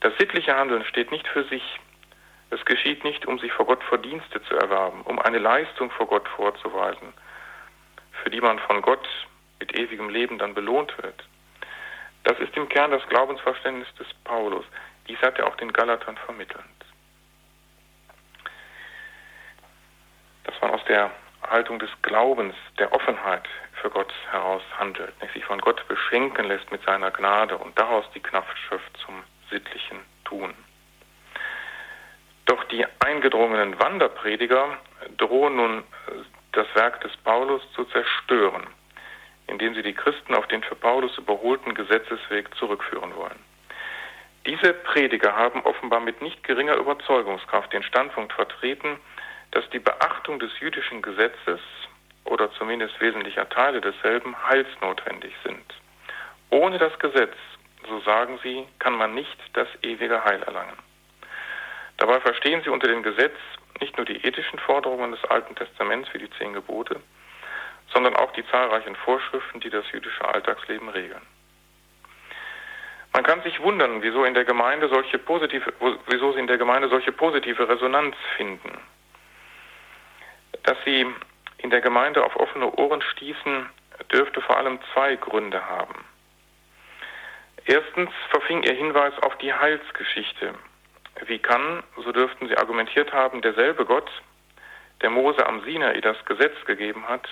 [0.00, 1.80] Das sittliche Handeln steht nicht für sich,
[2.50, 6.26] es geschieht nicht, um sich vor Gott Verdienste zu erwerben, um eine Leistung vor Gott
[6.28, 7.12] vorzuweisen,
[8.22, 9.06] für die man von Gott
[9.60, 11.24] mit ewigem Leben dann belohnt wird.
[12.24, 14.64] Das ist im Kern das Glaubensverständnis des Paulus.
[15.08, 16.64] Dies hat er auch den Galatern vermittelt.
[20.44, 21.10] Dass man aus der
[21.48, 23.46] Haltung des Glaubens, der Offenheit
[23.80, 28.20] für Gott heraus handelt, sich von Gott beschenken lässt mit seiner Gnade und daraus die
[28.20, 30.54] Kraft schöpft zum sittlichen Tun.
[32.46, 34.78] Doch die eingedrungenen Wanderprediger
[35.16, 35.84] drohen nun
[36.52, 38.66] das Werk des Paulus zu zerstören,
[39.46, 43.38] indem sie die Christen auf den für Paulus überholten Gesetzesweg zurückführen wollen.
[44.46, 48.98] Diese Prediger haben offenbar mit nicht geringer Überzeugungskraft den Standpunkt vertreten,
[49.50, 51.60] dass die Beachtung des jüdischen Gesetzes
[52.28, 55.64] oder zumindest wesentlicher Teile desselben heilsnotwendig sind.
[56.50, 57.34] Ohne das Gesetz,
[57.88, 60.76] so sagen sie, kann man nicht das ewige Heil erlangen.
[61.98, 63.36] Dabei verstehen sie unter dem Gesetz
[63.80, 67.00] nicht nur die ethischen Forderungen des Alten Testaments wie die zehn Gebote,
[67.92, 71.22] sondern auch die zahlreichen Vorschriften, die das jüdische Alltagsleben regeln.
[73.12, 75.72] Man kann sich wundern, wieso in der Gemeinde solche positive,
[76.06, 78.78] wieso sie in der Gemeinde solche positive Resonanz finden.
[80.62, 81.06] Dass sie
[81.58, 83.68] in der Gemeinde auf offene Ohren stießen,
[84.12, 86.04] dürfte vor allem zwei Gründe haben.
[87.64, 90.54] Erstens verfing ihr Hinweis auf die Heilsgeschichte,
[91.26, 94.10] wie kann, so dürften sie argumentiert haben, derselbe Gott,
[95.02, 97.28] der Mose am Sinai das Gesetz gegeben hat,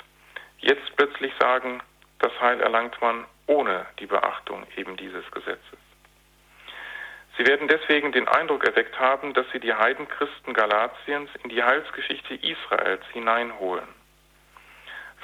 [0.58, 1.82] jetzt plötzlich sagen,
[2.18, 5.78] das Heil erlangt man ohne die Beachtung eben dieses Gesetzes.
[7.38, 12.34] Sie werden deswegen den Eindruck erweckt haben, dass sie die Heidenchristen Galatiens in die Heilsgeschichte
[12.34, 13.86] Israels hineinholen,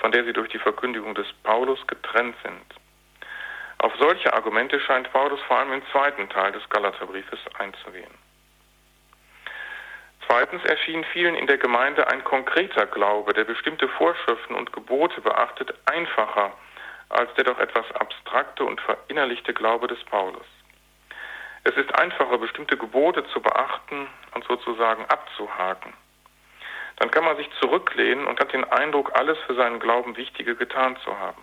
[0.02, 2.66] von der sie durch die Verkündigung des Paulus getrennt sind.
[3.78, 8.10] Auf solche Argumente scheint Paulus vor allem im zweiten Teil des Galaterbriefes einzugehen.
[10.26, 15.72] Zweitens erschien vielen in der Gemeinde ein konkreter Glaube, der bestimmte Vorschriften und Gebote beachtet,
[15.86, 16.52] einfacher
[17.08, 20.46] als der doch etwas abstrakte und verinnerlichte Glaube des Paulus.
[21.62, 25.92] Es ist einfacher, bestimmte Gebote zu beachten und sozusagen abzuhaken.
[26.96, 30.96] Dann kann man sich zurücklehnen und hat den Eindruck, alles für seinen Glauben Wichtige getan
[31.04, 31.42] zu haben.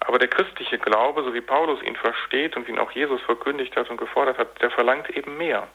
[0.00, 3.74] Aber der christliche Glaube, so wie Paulus ihn versteht und wie ihn auch Jesus verkündigt
[3.76, 5.66] hat und gefordert hat, der verlangt eben mehr.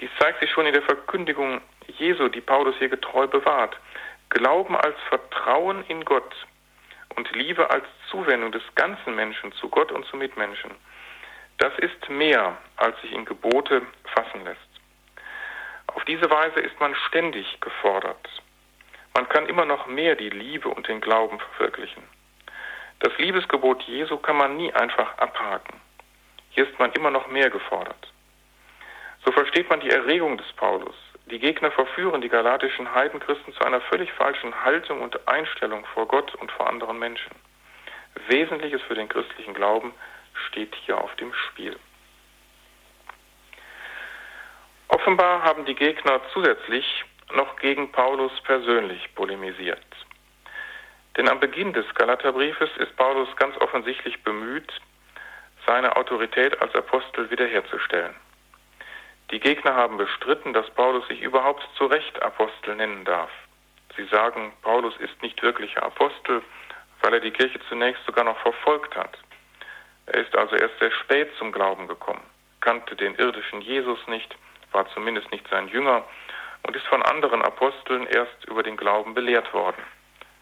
[0.00, 3.76] Dies zeigt sich schon in der Verkündigung Jesu, die Paulus hier getreu bewahrt.
[4.30, 6.34] Glauben als Vertrauen in Gott
[7.16, 10.70] und Liebe als Zuwendung des ganzen Menschen zu Gott und zu Mitmenschen.
[11.58, 13.82] Das ist mehr, als sich in Gebote
[14.14, 14.71] fassen lässt.
[16.02, 18.28] Auf diese Weise ist man ständig gefordert.
[19.14, 22.02] Man kann immer noch mehr die Liebe und den Glauben verwirklichen.
[22.98, 25.80] Das Liebesgebot Jesu kann man nie einfach abhaken.
[26.50, 28.12] Hier ist man immer noch mehr gefordert.
[29.24, 30.96] So versteht man die Erregung des Paulus.
[31.26, 36.34] Die Gegner verführen die galatischen Heidenchristen zu einer völlig falschen Haltung und Einstellung vor Gott
[36.34, 37.30] und vor anderen Menschen.
[38.26, 39.94] Wesentliches für den christlichen Glauben
[40.48, 41.78] steht hier auf dem Spiel.
[44.92, 46.84] Offenbar haben die Gegner zusätzlich
[47.34, 49.80] noch gegen Paulus persönlich polemisiert.
[51.16, 54.70] Denn am Beginn des Galaterbriefes ist Paulus ganz offensichtlich bemüht,
[55.66, 58.14] seine Autorität als Apostel wiederherzustellen.
[59.30, 63.30] Die Gegner haben bestritten, dass Paulus sich überhaupt zu Recht Apostel nennen darf.
[63.96, 66.42] Sie sagen, Paulus ist nicht wirklicher Apostel,
[67.00, 69.16] weil er die Kirche zunächst sogar noch verfolgt hat.
[70.04, 72.22] Er ist also erst sehr spät zum Glauben gekommen,
[72.60, 74.36] kannte den irdischen Jesus nicht,
[74.72, 76.04] war zumindest nicht sein Jünger
[76.62, 79.82] und ist von anderen Aposteln erst über den Glauben belehrt worden.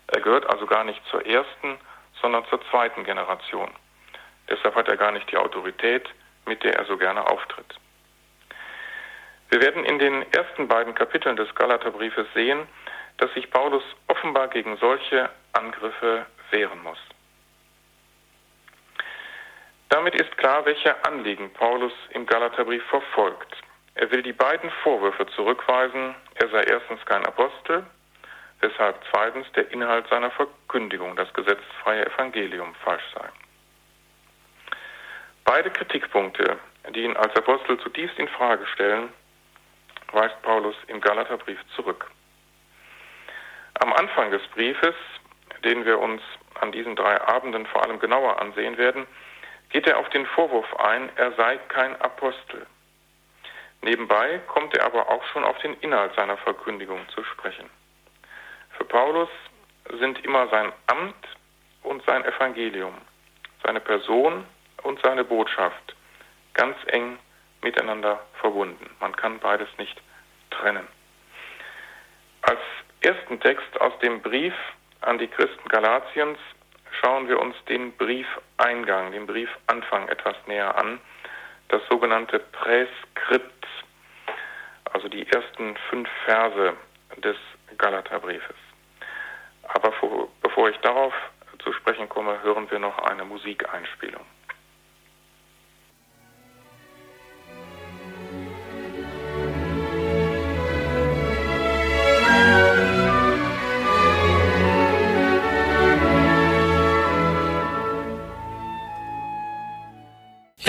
[0.08, 1.78] Er gehört also gar nicht zur ersten,
[2.20, 3.70] sondern zur zweiten Generation.
[4.48, 6.08] Deshalb hat er gar nicht die Autorität,
[6.46, 7.76] mit der er so gerne auftritt.
[9.50, 12.68] Wir werden in den ersten beiden Kapiteln des Galaterbriefes sehen,
[13.18, 16.98] dass sich Paulus offenbar gegen solche Angriffe wehren muss.
[19.88, 23.56] Damit ist klar, welche Anliegen Paulus im Galaterbrief verfolgt.
[24.00, 27.84] Er will die beiden Vorwürfe zurückweisen, er sei erstens kein Apostel,
[28.60, 33.28] weshalb zweitens der Inhalt seiner Verkündigung, das gesetzfreie Evangelium, falsch sei.
[35.44, 36.58] Beide Kritikpunkte,
[36.94, 39.12] die ihn als Apostel zutiefst in Frage stellen,
[40.12, 42.10] weist Paulus im Galaterbrief zurück.
[43.80, 44.94] Am Anfang des Briefes,
[45.62, 46.22] den wir uns
[46.58, 49.06] an diesen drei Abenden vor allem genauer ansehen werden,
[49.68, 52.66] geht er auf den Vorwurf ein, er sei kein Apostel.
[53.82, 57.68] Nebenbei kommt er aber auch schon auf den Inhalt seiner Verkündigung zu sprechen.
[58.76, 59.28] Für Paulus
[59.98, 61.16] sind immer sein Amt
[61.82, 62.94] und sein Evangelium,
[63.64, 64.44] seine Person
[64.82, 65.96] und seine Botschaft
[66.54, 67.18] ganz eng
[67.62, 68.90] miteinander verbunden.
[69.00, 70.00] Man kann beides nicht
[70.50, 70.86] trennen.
[72.42, 72.60] Als
[73.00, 74.54] ersten Text aus dem Brief
[75.00, 76.38] an die Christen Galatiens
[77.00, 81.00] schauen wir uns den Briefeingang, den Briefanfang etwas näher an,
[81.70, 83.66] das sogenannte Präskript,
[84.92, 86.74] also die ersten fünf Verse
[87.18, 87.36] des
[87.78, 88.56] Galaterbriefes.
[89.68, 89.92] Aber
[90.42, 91.14] bevor ich darauf
[91.62, 94.24] zu sprechen komme, hören wir noch eine Musikeinspielung.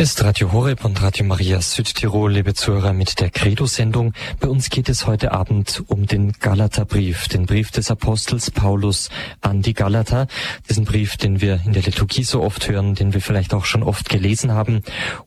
[0.01, 4.13] Ist Radio Horeb und Radio Maria Südtirol, liebe Zuhörer, mit der Credo-Sendung.
[4.39, 9.11] Bei uns geht es heute Abend um den Galaterbrief, den Brief des Apostels Paulus
[9.41, 10.25] an die Galater.
[10.67, 13.83] Diesen Brief, den wir in der Liturgie so oft hören, den wir vielleicht auch schon
[13.83, 14.81] oft gelesen haben.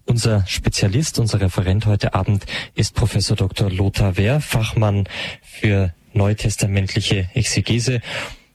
[0.06, 3.70] Unser Spezialist, unser Referent heute Abend ist Professor Dr.
[3.70, 5.04] Lothar Wehr, Fachmann
[5.40, 8.00] für neutestamentliche Exegese.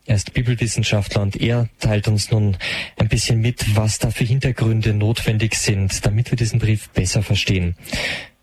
[0.10, 2.58] Er ist Bibelwissenschaftler und er teilt uns nun
[3.00, 7.75] ein bisschen mit, was da für Hintergründe notwendig sind, damit wir diesen Brief besser verstehen.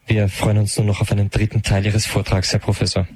[0.06, 3.08] Wir freuen uns nun noch auf einen dritten Teil Ihres Vortrags, Herr Professor.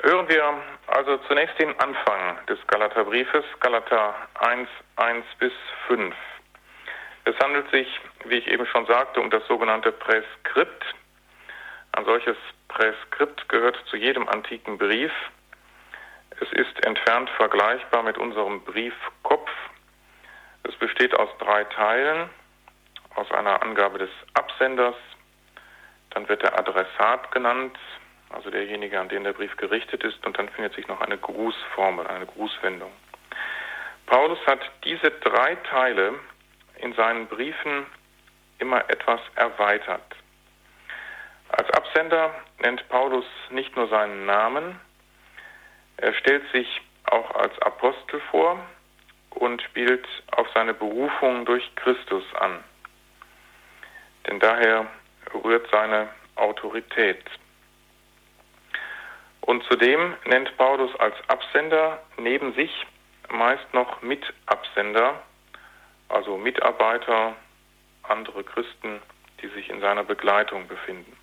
[0.00, 0.42] Hören wir
[0.86, 5.52] also zunächst den Anfang des Galaterbriefes, Galater 1, 1 bis
[5.88, 6.14] 5.
[7.26, 7.86] Es handelt sich,
[8.24, 10.84] wie ich eben schon sagte, um das sogenannte Präskript.
[11.92, 12.38] Ein solches
[12.68, 15.12] Präskript gehört zu jedem antiken Brief
[16.40, 19.50] es ist entfernt vergleichbar mit unserem Briefkopf.
[20.62, 22.30] Es besteht aus drei Teilen,
[23.14, 24.94] aus einer Angabe des Absenders,
[26.10, 27.76] dann wird der Adressat genannt,
[28.30, 32.06] also derjenige, an den der Brief gerichtet ist, und dann findet sich noch eine Grußformel,
[32.06, 32.92] eine Grußwendung.
[34.06, 36.14] Paulus hat diese drei Teile
[36.76, 37.86] in seinen Briefen
[38.58, 40.02] immer etwas erweitert.
[41.50, 44.78] Als Absender nennt Paulus nicht nur seinen Namen,
[45.98, 48.58] er stellt sich auch als Apostel vor
[49.30, 52.62] und spielt auf seine Berufung durch Christus an.
[54.26, 54.86] Denn daher
[55.44, 57.24] rührt seine Autorität.
[59.40, 62.86] Und zudem nennt Paulus als Absender neben sich
[63.30, 65.22] meist noch Mitabsender,
[66.08, 67.34] also Mitarbeiter,
[68.02, 69.00] andere Christen,
[69.42, 71.16] die sich in seiner Begleitung befinden.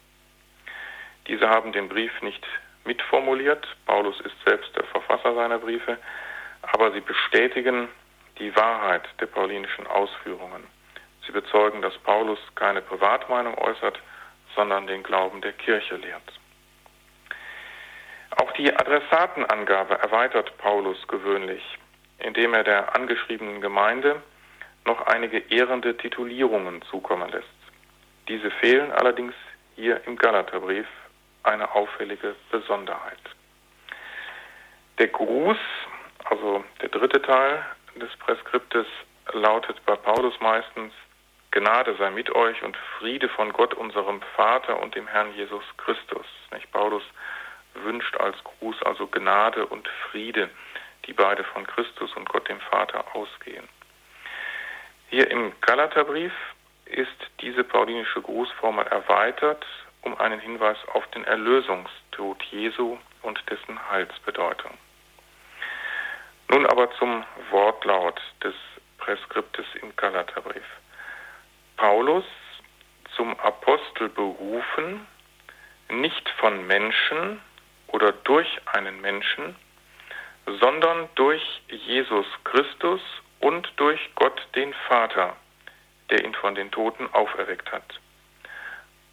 [1.27, 2.45] Diese haben den Brief nicht
[2.85, 5.97] mitformuliert, Paulus ist selbst der Verfasser seiner Briefe,
[6.61, 7.87] aber sie bestätigen
[8.39, 10.63] die Wahrheit der paulinischen Ausführungen.
[11.25, 13.99] Sie bezeugen, dass Paulus keine Privatmeinung äußert,
[14.55, 16.21] sondern den Glauben der Kirche lehrt.
[18.37, 21.63] Auch die Adressatenangabe erweitert Paulus gewöhnlich,
[22.19, 24.21] indem er der angeschriebenen Gemeinde
[24.85, 27.47] noch einige ehrende Titulierungen zukommen lässt.
[28.27, 29.33] Diese fehlen allerdings
[29.75, 30.87] hier im Galaterbrief,
[31.45, 33.19] eine auffällige Besonderheit.
[34.97, 35.57] Der Gruß,
[36.25, 37.65] also der dritte Teil
[37.95, 38.87] des Preskriptes,
[39.33, 40.93] lautet bei Paulus meistens
[41.51, 46.25] Gnade sei mit euch und Friede von Gott, unserem Vater und dem Herrn Jesus Christus.
[46.51, 46.69] Nicht?
[46.71, 47.03] Paulus
[47.73, 50.49] wünscht als Gruß also Gnade und Friede,
[51.05, 53.67] die beide von Christus und Gott dem Vater ausgehen.
[55.09, 56.33] Hier im Galaterbrief
[56.85, 59.65] ist diese paulinische Grußformel erweitert
[60.05, 64.71] um einen Hinweis auf den Erlösungstod Jesu und dessen Heilsbedeutung.
[66.47, 68.53] Nun aber zum Wortlaut des
[68.99, 70.63] Preskriptes im Galaterbrief.
[71.75, 72.23] Paulus
[73.15, 75.07] zum Apostel berufen,
[75.89, 77.41] nicht von Menschen
[77.87, 79.55] oder durch einen Menschen,
[80.59, 83.01] sondern durch Jesus Christus
[83.39, 85.35] und durch Gott den Vater,
[86.09, 87.99] der ihn von den Toten auferweckt hat.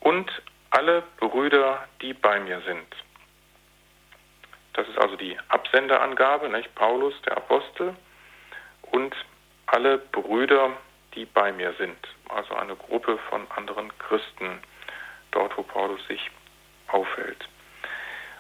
[0.01, 0.31] Und
[0.73, 2.97] alle Brüder, die bei mir sind.
[4.73, 6.75] Das ist also die Absenderangabe, nicht?
[6.75, 7.95] Paulus, der Apostel,
[8.91, 9.15] und
[9.67, 10.71] alle Brüder,
[11.15, 11.99] die bei mir sind.
[12.31, 14.61] Also eine Gruppe von anderen Christen,
[15.31, 16.31] dort wo Paulus sich
[16.89, 17.47] aufhält.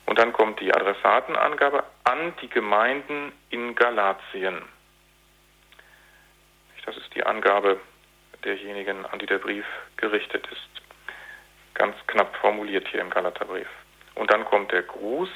[0.06, 4.62] Und dann kommt die Adressatenangabe an die Gemeinden in Galatien.
[6.86, 7.78] Das ist die Angabe
[8.42, 9.66] derjenigen, an die der Brief
[9.96, 10.81] gerichtet ist
[11.74, 13.68] ganz knapp formuliert hier im Galaterbrief.
[14.14, 15.28] Und dann kommt der Gruß,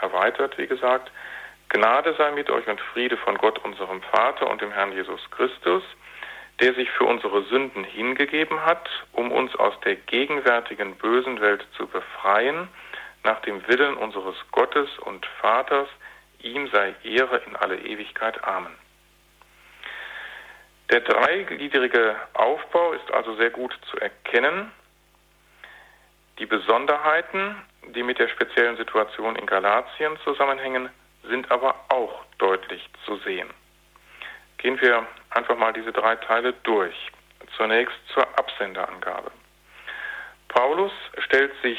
[0.00, 1.10] erweitert, wie gesagt,
[1.68, 5.84] Gnade sei mit euch und Friede von Gott, unserem Vater und dem Herrn Jesus Christus,
[6.60, 11.86] der sich für unsere Sünden hingegeben hat, um uns aus der gegenwärtigen bösen Welt zu
[11.86, 12.68] befreien,
[13.22, 15.88] nach dem Willen unseres Gottes und Vaters,
[16.42, 18.42] ihm sei Ehre in alle Ewigkeit.
[18.44, 18.74] Amen.
[20.90, 24.72] Der dreigliedrige Aufbau ist also sehr gut zu erkennen.
[26.40, 27.54] Die Besonderheiten,
[27.94, 30.88] die mit der speziellen Situation in Galatien zusammenhängen,
[31.24, 33.50] sind aber auch deutlich zu sehen.
[34.56, 36.96] Gehen wir einfach mal diese drei Teile durch.
[37.58, 39.30] Zunächst zur Absenderangabe.
[40.48, 41.78] Paulus stellt sich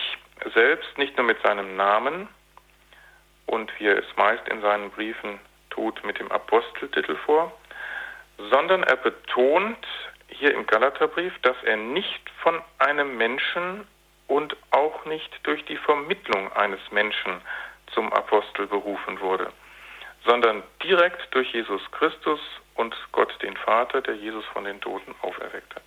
[0.54, 2.28] selbst nicht nur mit seinem Namen
[3.48, 5.40] und wie er es meist in seinen Briefen
[5.72, 7.52] tut, mit dem Aposteltitel vor,
[8.52, 9.88] sondern er betont
[10.28, 13.88] hier im Galaterbrief, dass er nicht von einem Menschen
[14.32, 17.42] und auch nicht durch die Vermittlung eines Menschen
[17.94, 19.52] zum Apostel berufen wurde,
[20.26, 22.40] sondern direkt durch Jesus Christus
[22.76, 25.84] und Gott den Vater, der Jesus von den Toten auferweckt hat.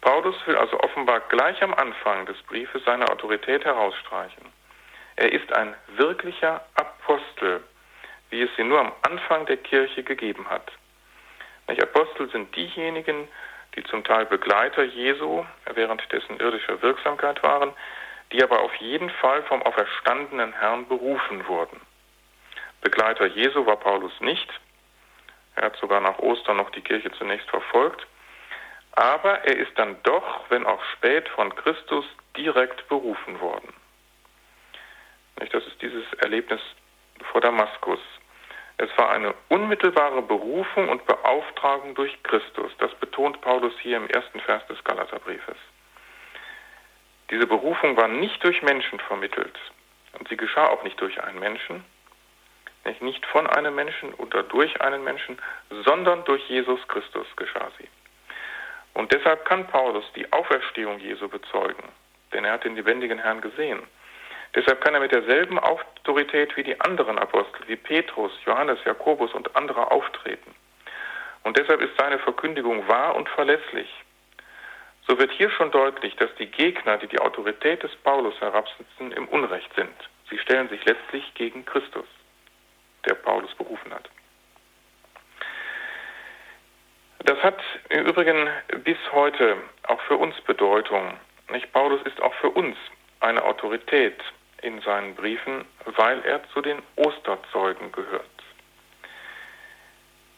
[0.00, 4.46] Paulus will also offenbar gleich am Anfang des Briefes seine Autorität herausstreichen.
[5.14, 7.62] Er ist ein wirklicher Apostel,
[8.30, 10.72] wie es sie nur am Anfang der Kirche gegeben hat.
[11.68, 13.28] Apostel sind diejenigen,
[13.76, 15.44] die zum Teil Begleiter Jesu
[15.74, 17.72] während dessen irdischer Wirksamkeit waren,
[18.32, 21.80] die aber auf jeden Fall vom auferstandenen Herrn berufen wurden.
[22.80, 24.48] Begleiter Jesu war Paulus nicht.
[25.56, 28.06] Er hat sogar nach Ostern noch die Kirche zunächst verfolgt.
[28.92, 32.04] Aber er ist dann doch, wenn auch spät, von Christus
[32.36, 33.72] direkt berufen worden.
[35.36, 36.60] Das ist dieses Erlebnis
[37.32, 38.00] vor Damaskus.
[38.76, 42.72] Es war eine unmittelbare Berufung und Beauftragung durch Christus.
[42.78, 45.56] Das betont Paulus hier im ersten Vers des Galaterbriefes.
[47.30, 49.58] Diese Berufung war nicht durch Menschen vermittelt
[50.18, 51.84] und sie geschah auch nicht durch einen Menschen,
[53.00, 55.38] nicht von einem Menschen oder durch einen Menschen,
[55.84, 57.88] sondern durch Jesus Christus geschah sie.
[58.94, 61.88] Und deshalb kann Paulus die Auferstehung Jesu bezeugen,
[62.32, 63.82] denn er hat den lebendigen Herrn gesehen.
[64.54, 69.54] Deshalb kann er mit derselben Autorität wie die anderen Apostel, wie Petrus, Johannes, Jakobus und
[69.56, 70.54] andere auftreten.
[71.42, 73.88] Und deshalb ist seine Verkündigung wahr und verlässlich.
[75.06, 79.28] So wird hier schon deutlich, dass die Gegner, die die Autorität des Paulus herabsitzen, im
[79.28, 79.94] Unrecht sind.
[80.30, 82.06] Sie stellen sich letztlich gegen Christus,
[83.06, 84.08] der Paulus berufen hat.
[87.24, 88.48] Das hat im Übrigen
[88.84, 89.56] bis heute
[89.88, 91.18] auch für uns Bedeutung.
[91.50, 91.72] Nicht?
[91.72, 92.76] Paulus ist auch für uns
[93.20, 94.22] eine Autorität
[94.64, 98.24] in seinen Briefen, weil er zu den Osterzeugen gehört.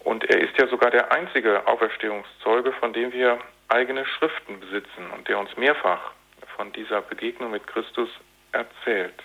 [0.01, 5.27] Und er ist ja sogar der einzige Auferstehungszeuge, von dem wir eigene Schriften besitzen und
[5.29, 6.13] der uns mehrfach
[6.57, 8.09] von dieser Begegnung mit Christus
[8.53, 9.23] erzählt.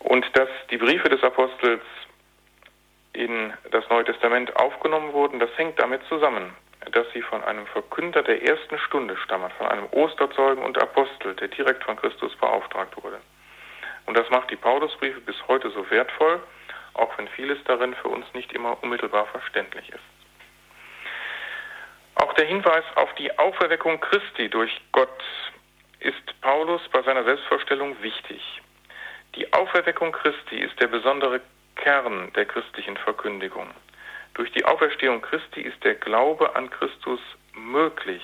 [0.00, 1.82] Und dass die Briefe des Apostels
[3.12, 6.54] in das Neue Testament aufgenommen wurden, das hängt damit zusammen,
[6.90, 11.48] dass sie von einem Verkünder der ersten Stunde stammen, von einem Osterzeugen und Apostel, der
[11.48, 13.20] direkt von Christus beauftragt wurde.
[14.06, 16.42] Und das macht die Paulusbriefe bis heute so wertvoll,
[16.94, 20.00] auch wenn vieles darin für uns nicht immer unmittelbar verständlich ist.
[22.16, 25.22] Auch der Hinweis auf die Auferweckung Christi durch Gott
[26.00, 28.60] ist Paulus bei seiner Selbstvorstellung wichtig.
[29.34, 31.40] Die Auferweckung Christi ist der besondere
[31.76, 33.70] Kern der christlichen Verkündigung.
[34.34, 37.20] Durch die Auferstehung Christi ist der Glaube an Christus
[37.54, 38.22] möglich.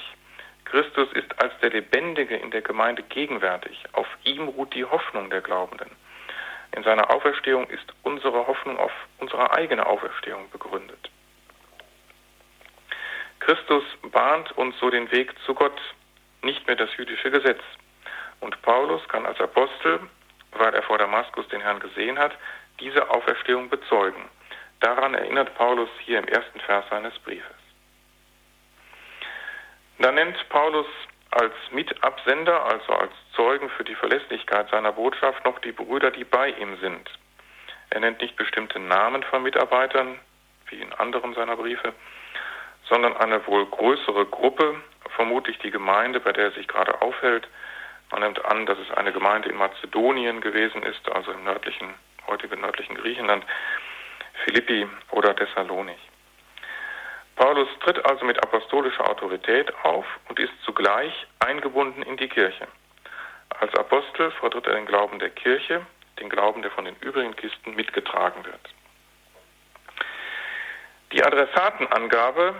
[0.64, 3.84] Christus ist als der Lebendige in der Gemeinde gegenwärtig.
[3.92, 5.90] Auf ihm ruht die Hoffnung der Glaubenden.
[6.76, 11.10] In seiner Auferstehung ist unsere Hoffnung auf unsere eigene Auferstehung begründet.
[13.40, 15.80] Christus bahnt uns so den Weg zu Gott,
[16.42, 17.60] nicht mehr das jüdische Gesetz.
[18.40, 20.00] Und Paulus kann als Apostel,
[20.52, 22.32] weil er vor Damaskus den Herrn gesehen hat,
[22.80, 24.22] diese Auferstehung bezeugen.
[24.80, 27.56] Daran erinnert Paulus hier im ersten Vers seines Briefes.
[29.98, 30.86] Dann nennt Paulus
[31.30, 36.50] als Mitabsender, also als Zeugen für die Verlässlichkeit seiner Botschaft, noch die Brüder, die bei
[36.50, 37.10] ihm sind.
[37.90, 40.18] Er nennt nicht bestimmte Namen von Mitarbeitern,
[40.68, 41.92] wie in anderen seiner Briefe,
[42.88, 44.80] sondern eine wohl größere Gruppe,
[45.16, 47.48] vermutlich die Gemeinde, bei der er sich gerade aufhält.
[48.10, 51.94] Man nimmt an, dass es eine Gemeinde in Mazedonien gewesen ist, also im nördlichen,
[52.26, 53.44] heutigen nördlichen Griechenland.
[54.48, 56.00] Philippi oder Thessalonich.
[57.36, 62.66] Paulus tritt also mit apostolischer Autorität auf und ist zugleich eingebunden in die Kirche.
[63.60, 65.84] Als Apostel vertritt er den Glauben der Kirche,
[66.18, 68.60] den Glauben, der von den übrigen Christen mitgetragen wird.
[71.12, 72.54] Die Adressatenangabe,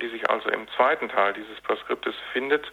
[0.00, 2.66] die sich also im zweiten Teil dieses Proskriptes findet,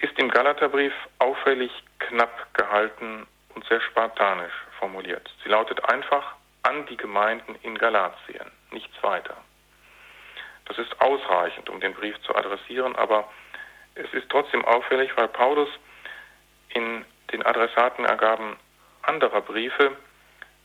[0.00, 5.30] ist im Galaterbrief auffällig knapp gehalten und sehr spartanisch formuliert.
[5.42, 6.36] Sie lautet einfach
[6.66, 9.36] an die Gemeinden in Galatien, nichts weiter.
[10.64, 13.28] Das ist ausreichend, um den Brief zu adressieren, aber
[13.94, 15.68] es ist trotzdem auffällig, weil Paulus
[16.70, 18.56] in den Adressatenergaben
[19.02, 19.96] anderer Briefe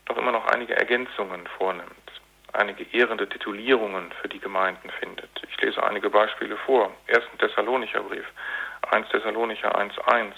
[0.06, 2.12] doch immer noch einige Ergänzungen vornimmt,
[2.52, 5.30] einige ehrende Titulierungen für die Gemeinden findet.
[5.48, 6.90] Ich lese einige Beispiele vor.
[7.06, 7.22] 1.
[7.38, 8.26] Thessalonicher Brief,
[8.90, 10.32] 1 Thessalonicher 1.1.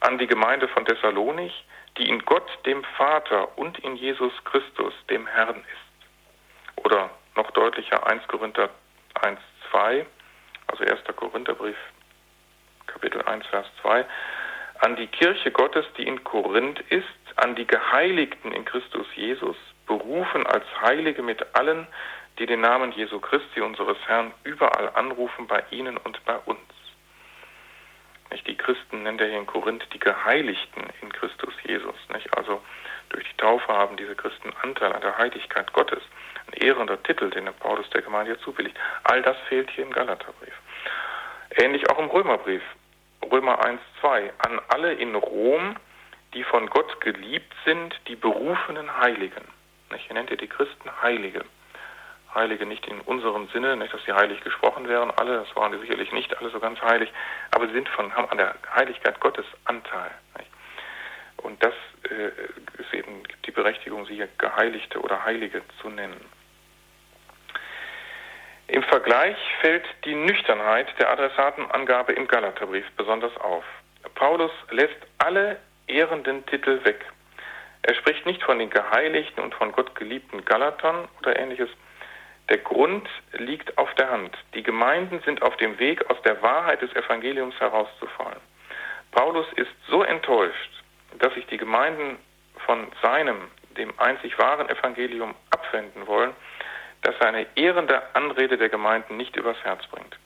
[0.00, 1.64] An die Gemeinde von Thessalonich,
[1.98, 6.84] die in Gott, dem Vater und in Jesus Christus, dem Herrn ist.
[6.84, 8.70] Oder noch deutlicher 1 Korinther
[9.20, 9.38] 1,
[9.70, 10.06] 2,
[10.66, 11.00] also 1.
[11.16, 11.76] Korintherbrief,
[12.86, 14.04] Kapitel 1, Vers 2,
[14.80, 20.46] an die Kirche Gottes, die in Korinth ist, an die Geheiligten in Christus Jesus, berufen
[20.46, 21.86] als Heilige mit allen,
[22.38, 26.58] die den Namen Jesu Christi, unseres Herrn, überall anrufen, bei ihnen und bei uns.
[28.34, 28.48] Nicht?
[28.48, 31.94] Die Christen nennt er hier in Korinth die Geheiligten in Christus Jesus.
[32.12, 32.36] Nicht?
[32.36, 32.60] Also
[33.10, 36.02] durch die Taufe haben diese Christen Anteil an der Heiligkeit Gottes.
[36.48, 38.76] Ein ehrender Titel, den der Paulus der Gemeinde hier zubilligt.
[39.04, 40.52] All das fehlt hier im Galaterbrief.
[41.50, 42.62] Ähnlich auch im Römerbrief.
[43.30, 44.32] Römer 1, 2.
[44.38, 45.76] An alle in Rom,
[46.34, 49.44] die von Gott geliebt sind, die berufenen Heiligen.
[49.92, 50.06] Nicht?
[50.06, 51.44] Hier nennt er die Christen Heilige.
[52.34, 55.78] Heilige nicht in unserem Sinne, nicht, dass sie heilig gesprochen wären, alle, das waren die
[55.78, 57.12] sicherlich nicht alle so ganz heilig,
[57.50, 60.10] aber sie sind von, haben an der Heiligkeit Gottes Anteil.
[60.38, 60.50] Nicht?
[61.38, 61.74] Und das
[62.10, 66.20] äh, ist eben die Berechtigung, sie Geheiligte oder Heilige zu nennen.
[68.66, 73.64] Im Vergleich fällt die Nüchternheit der Adressatenangabe im Galaterbrief besonders auf.
[74.14, 77.04] Paulus lässt alle ehrenden Titel weg.
[77.82, 81.68] Er spricht nicht von den geheiligten und von Gott geliebten Galatern oder ähnliches,
[82.48, 84.36] der Grund liegt auf der Hand.
[84.54, 88.40] Die Gemeinden sind auf dem Weg, aus der Wahrheit des Evangeliums herauszufallen.
[89.12, 90.70] Paulus ist so enttäuscht,
[91.18, 92.18] dass sich die Gemeinden
[92.66, 96.34] von seinem, dem einzig wahren Evangelium abwenden wollen,
[97.02, 100.16] dass er eine ehrende Anrede der Gemeinden nicht übers Herz bringt.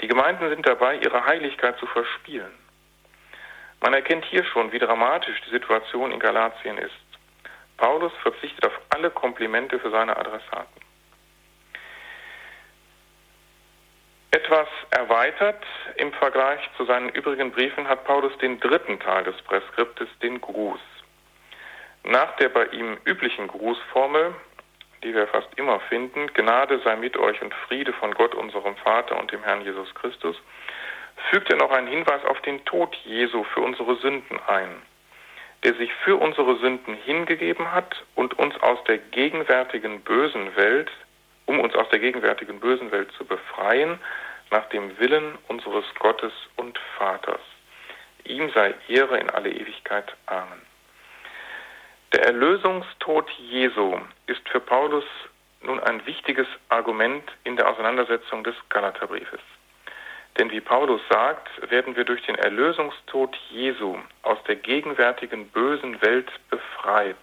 [0.00, 2.52] Die Gemeinden sind dabei, ihre Heiligkeit zu verspielen.
[3.80, 6.94] Man erkennt hier schon, wie dramatisch die Situation in Galatien ist.
[7.76, 10.89] Paulus verzichtet auf alle Komplimente für seine Adressaten.
[14.32, 15.64] Etwas erweitert
[15.96, 20.80] im Vergleich zu seinen übrigen Briefen hat Paulus den dritten Teil des Preskriptes, den Gruß.
[22.04, 24.34] Nach der bei ihm üblichen Grußformel,
[25.02, 29.18] die wir fast immer finden, Gnade sei mit euch und Friede von Gott, unserem Vater
[29.18, 30.36] und dem Herrn Jesus Christus,
[31.30, 34.82] fügt er noch einen Hinweis auf den Tod Jesu für unsere Sünden ein,
[35.64, 40.90] der sich für unsere Sünden hingegeben hat und uns aus der gegenwärtigen bösen Welt
[41.50, 43.98] um uns aus der gegenwärtigen bösen Welt zu befreien,
[44.52, 47.40] nach dem Willen unseres Gottes und Vaters.
[48.24, 50.14] Ihm sei Ehre in alle Ewigkeit.
[50.26, 50.62] Amen.
[52.12, 55.04] Der Erlösungstod Jesu ist für Paulus
[55.62, 59.40] nun ein wichtiges Argument in der Auseinandersetzung des Galaterbriefes.
[60.38, 66.30] Denn wie Paulus sagt, werden wir durch den Erlösungstod Jesu aus der gegenwärtigen bösen Welt
[66.48, 67.16] befreit.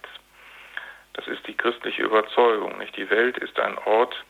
[1.18, 2.78] Das ist die christliche Überzeugung.
[2.78, 4.24] Nicht die Welt ist ein Ort,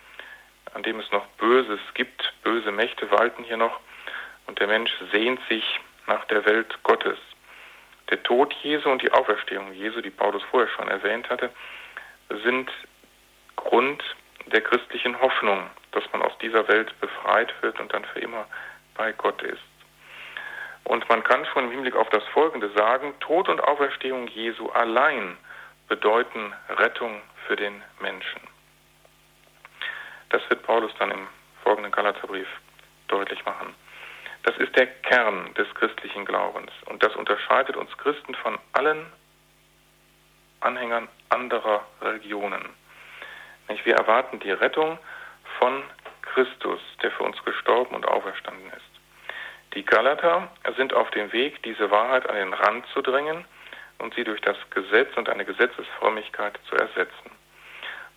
[0.72, 2.32] an dem es noch Böses gibt.
[2.42, 3.78] Böse Mächte walten hier noch
[4.46, 7.18] und der Mensch sehnt sich nach der Welt Gottes.
[8.08, 11.50] Der Tod Jesu und die Auferstehung Jesu, die Paulus vorher schon erwähnt hatte,
[12.42, 12.70] sind
[13.56, 14.02] Grund
[14.46, 18.46] der christlichen Hoffnung, dass man aus dieser Welt befreit wird und dann für immer
[18.94, 19.60] bei Gott ist.
[20.84, 25.36] Und man kann schon im Hinblick auf das Folgende sagen, Tod und Auferstehung Jesu allein
[25.88, 28.40] bedeuten Rettung für den Menschen.
[30.30, 31.26] Das wird Paulus dann im
[31.62, 32.48] folgenden Galaterbrief
[33.08, 33.74] deutlich machen.
[34.42, 39.06] Das ist der Kern des christlichen Glaubens und das unterscheidet uns Christen von allen
[40.60, 42.64] Anhängern anderer Religionen.
[43.84, 44.98] Wir erwarten die Rettung
[45.58, 45.82] von
[46.20, 49.74] Christus, der für uns gestorben und auferstanden ist.
[49.74, 53.46] Die Galater sind auf dem Weg, diese Wahrheit an den Rand zu drängen
[53.98, 57.30] und sie durch das Gesetz und eine Gesetzesfrömmigkeit zu ersetzen.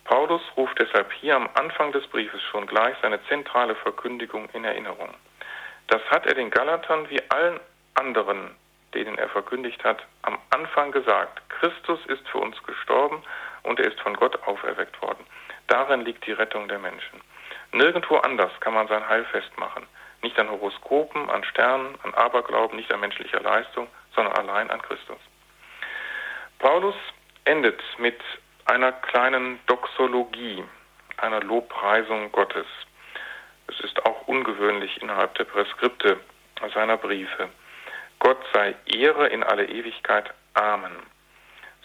[0.04, 5.14] Paulus ruft deshalb hier am Anfang des Briefes schon gleich seine zentrale Verkündigung in Erinnerung.
[5.88, 7.60] Das hat er den Galatern wie allen
[7.94, 8.56] anderen,
[8.94, 11.42] denen er verkündigt hat, am Anfang gesagt.
[11.48, 13.22] Christus ist für uns gestorben
[13.62, 15.24] und er ist von Gott auferweckt worden.
[15.68, 17.20] Darin liegt die Rettung der Menschen.
[17.72, 19.86] Nirgendwo anders kann man sein Heil festmachen.
[20.22, 25.18] Nicht an Horoskopen, an Sternen, an Aberglauben, nicht an menschlicher Leistung, sondern allein an Christus.
[26.62, 26.94] Paulus
[27.44, 28.20] endet mit
[28.66, 30.62] einer kleinen Doxologie,
[31.16, 32.66] einer Lobpreisung Gottes.
[33.66, 36.20] Es ist auch ungewöhnlich innerhalb der Preskripte
[36.72, 37.48] seiner Briefe.
[38.20, 40.32] Gott sei Ehre in alle Ewigkeit.
[40.54, 40.92] Amen.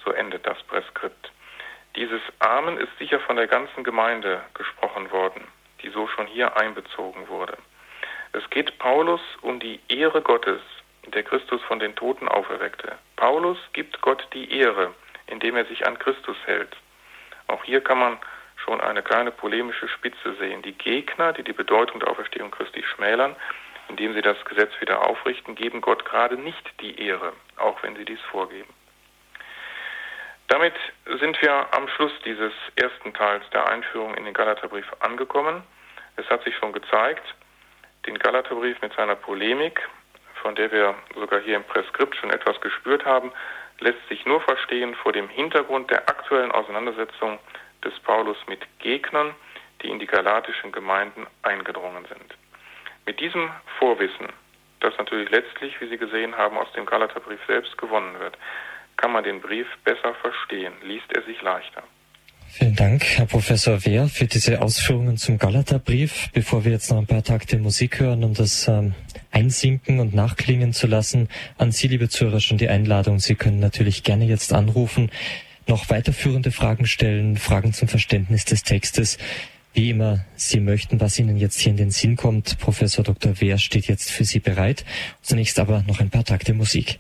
[0.06, 1.32] So endet das Preskript.
[1.96, 5.44] Dieses Amen ist sicher von der ganzen Gemeinde gesprochen worden,
[5.82, 7.58] die so schon hier einbezogen wurde.
[8.34, 10.62] Es geht Paulus um die Ehre Gottes,
[11.12, 12.98] der Christus von den Toten auferweckte.
[13.16, 14.94] Paulus gibt Gott die Ehre,
[15.28, 16.76] indem er sich an Christus hält.
[17.48, 18.20] Auch hier kann man
[18.58, 20.62] schon eine kleine polemische Spitze sehen.
[20.62, 23.36] Die Gegner, die die Bedeutung der Auferstehung Christi schmälern,
[23.90, 28.06] indem sie das Gesetz wieder aufrichten, geben Gott gerade nicht die Ehre, auch wenn sie
[28.06, 28.70] dies vorgeben.
[30.50, 30.74] Damit
[31.20, 35.64] sind wir am Schluss dieses ersten Teils der Einführung in den Galaterbrief angekommen.
[36.16, 37.24] Es hat sich schon gezeigt,
[38.06, 39.88] den Galaterbrief mit seiner Polemik
[40.42, 43.32] von der wir sogar hier im Preskript schon etwas gespürt haben,
[43.80, 47.40] lässt sich nur verstehen vor dem Hintergrund der aktuellen Auseinandersetzung
[47.84, 49.36] des Paulus mit Gegnern,
[49.82, 52.36] die in die galatischen Gemeinden eingedrungen sind.
[53.06, 54.28] Mit diesem Vorwissen,
[54.80, 58.38] das natürlich letztlich, wie Sie gesehen haben, aus dem Galaterbrief selbst gewonnen wird,
[58.98, 61.84] kann man den Brief besser verstehen, liest er sich leichter.
[62.50, 66.30] Vielen Dank, Herr Professor Wehr, für diese Ausführungen zum Galaterbrief.
[66.34, 68.96] Bevor wir jetzt noch ein paar Takte Musik hören, um das ähm,
[69.32, 71.28] einsinken und nachklingen zu lassen,
[71.58, 73.20] an Sie, liebe Zuhörer, schon die Einladung.
[73.20, 75.12] Sie können natürlich gerne jetzt anrufen,
[75.68, 79.18] noch weiterführende Fragen stellen, Fragen zum Verständnis des Textes.
[79.74, 82.58] Wie immer Sie möchten, was Ihnen jetzt hier in den Sinn kommt.
[82.58, 83.40] Professor Dr.
[83.40, 84.84] Wehr steht jetzt für Sie bereit.
[85.22, 86.98] Zunächst aber noch ein paar Takte Musik.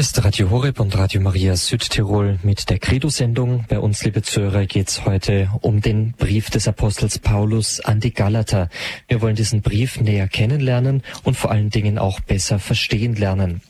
[0.00, 3.66] Ist Radio Horeb und Radio Maria Südtirol mit der Credo-Sendung.
[3.68, 8.14] Bei uns, liebe Zuhörer, geht es heute um den Brief des Apostels Paulus an die
[8.14, 8.70] Galater.
[9.08, 13.60] Wir wollen diesen Brief näher kennenlernen und vor allen Dingen auch besser verstehen lernen.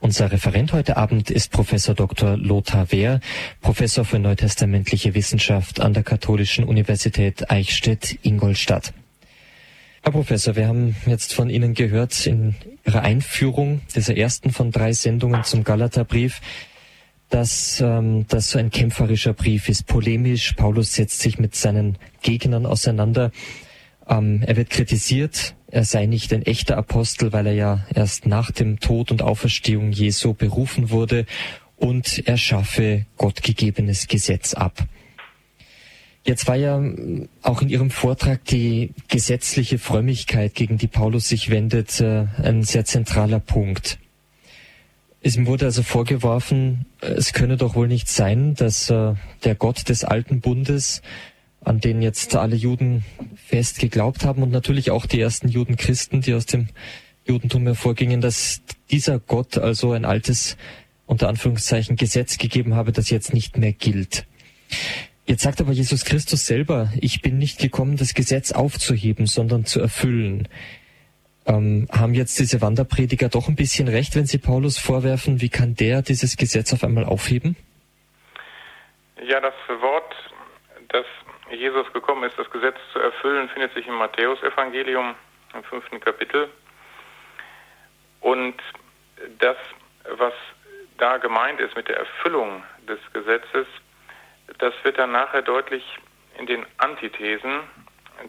[0.00, 2.36] Unser Referent heute Abend ist Professor Dr.
[2.36, 3.20] Lothar Wehr,
[3.62, 8.92] Professor für neutestamentliche Wissenschaft an der Katholischen Universität Eichstätt-Ingolstadt.
[10.02, 12.54] Herr Professor, wir haben jetzt von Ihnen gehört in
[12.86, 16.40] Ihrer Einführung dieser ersten von drei Sendungen zum Galaterbrief,
[17.28, 20.54] dass ähm, das so ein kämpferischer Brief ist, polemisch.
[20.54, 23.30] Paulus setzt sich mit seinen Gegnern auseinander.
[24.08, 28.50] Ähm, er wird kritisiert, er sei nicht ein echter Apostel, weil er ja erst nach
[28.50, 31.26] dem Tod und Auferstehung Jesu berufen wurde
[31.76, 34.82] und er schaffe gottgegebenes Gesetz ab.
[36.22, 36.82] Jetzt war ja
[37.42, 42.84] auch in Ihrem Vortrag die gesetzliche Frömmigkeit, gegen die Paulus sich wendet, äh, ein sehr
[42.84, 43.98] zentraler Punkt.
[45.22, 49.14] Es wurde also vorgeworfen, es könne doch wohl nicht sein, dass äh,
[49.44, 51.02] der Gott des alten Bundes,
[51.62, 53.04] an den jetzt alle Juden
[53.34, 56.68] fest geglaubt haben und natürlich auch die ersten Judenchristen, die aus dem
[57.26, 60.56] Judentum hervorgingen, dass dieser Gott also ein altes,
[61.06, 64.26] unter Anführungszeichen, Gesetz gegeben habe, das jetzt nicht mehr gilt.
[65.30, 69.80] Jetzt sagt aber Jesus Christus selber, ich bin nicht gekommen, das Gesetz aufzuheben, sondern zu
[69.80, 70.48] erfüllen.
[71.46, 75.76] Ähm, haben jetzt diese Wanderprediger doch ein bisschen recht, wenn sie Paulus vorwerfen, wie kann
[75.76, 77.56] der dieses Gesetz auf einmal aufheben?
[79.24, 80.12] Ja, das Wort,
[80.88, 81.06] das
[81.52, 85.14] Jesus gekommen ist, das Gesetz zu erfüllen, findet sich im Matthäusevangelium
[85.54, 86.48] im fünften Kapitel.
[88.20, 88.56] Und
[89.38, 89.56] das,
[90.18, 90.34] was
[90.98, 93.68] da gemeint ist mit der Erfüllung des Gesetzes,
[94.58, 95.84] das wird dann nachher deutlich
[96.38, 97.60] in den Antithesen,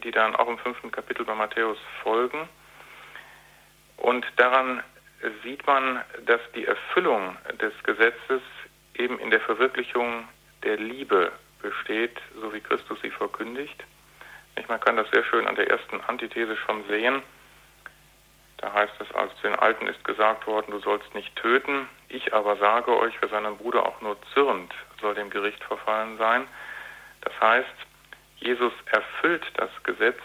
[0.04, 2.48] die dann auch im fünften Kapitel bei Matthäus folgen.
[3.98, 4.84] Und daran
[5.44, 8.42] sieht man, dass die Erfüllung des Gesetzes
[8.96, 10.28] eben in der Verwirklichung
[10.64, 13.84] der Liebe besteht, so wie Christus sie verkündigt.
[14.68, 17.22] Man kann das sehr schön an der ersten Antithese schon sehen.
[18.58, 21.90] Da heißt es, als den Alten ist gesagt worden, du sollst nicht töten.
[22.10, 26.48] Ich aber sage euch, wer seinem Bruder auch nur zürnt, soll dem Gericht verfallen sein.
[27.22, 27.68] Das heißt,
[28.38, 30.20] Jesus erfüllt das Gesetz,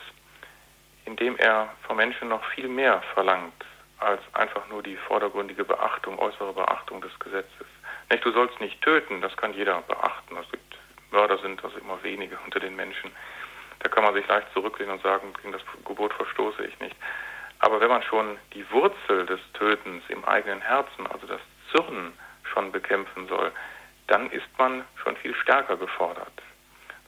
[1.04, 3.64] indem er vom Menschen noch viel mehr verlangt
[3.98, 7.66] als einfach nur die vordergründige Beachtung, äußere Beachtung des Gesetzes.
[8.10, 10.36] Nicht, du sollst nicht töten, das kann jeder beachten.
[10.36, 10.76] Es gibt
[11.10, 13.10] Mörder sind also immer wenige unter den Menschen.
[13.78, 16.96] Da kann man sich leicht zurücklehnen und sagen, gegen das Gebot verstoße ich nicht.
[17.60, 22.12] Aber wenn man schon die Wurzel des Tötens im eigenen Herzen, also das Zürnen,
[22.52, 23.52] schon bekämpfen soll,
[24.06, 26.32] dann ist man schon viel stärker gefordert.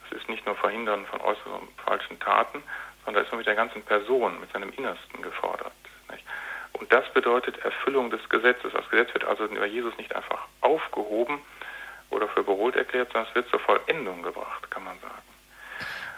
[0.03, 2.63] Das ist nicht nur Verhindern von äußeren falschen Taten,
[3.05, 5.73] sondern da ist man mit der ganzen Person, mit seinem Innersten gefordert.
[6.11, 6.25] Nicht?
[6.73, 8.73] Und das bedeutet Erfüllung des Gesetzes.
[8.73, 11.41] Das Gesetz wird also über Jesus nicht einfach aufgehoben
[12.11, 15.15] oder für überholt erklärt, sondern es wird zur Vollendung gebracht, kann man sagen.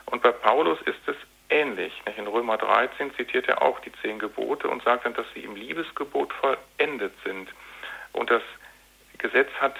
[0.07, 1.16] Und bei Paulus ist es
[1.49, 1.93] ähnlich.
[2.16, 5.57] In Römer 13 zitiert er auch die zehn Gebote und sagt dann, dass sie im
[5.57, 7.49] Liebesgebot vollendet sind.
[8.12, 8.43] Und das
[9.18, 9.76] Gesetz hat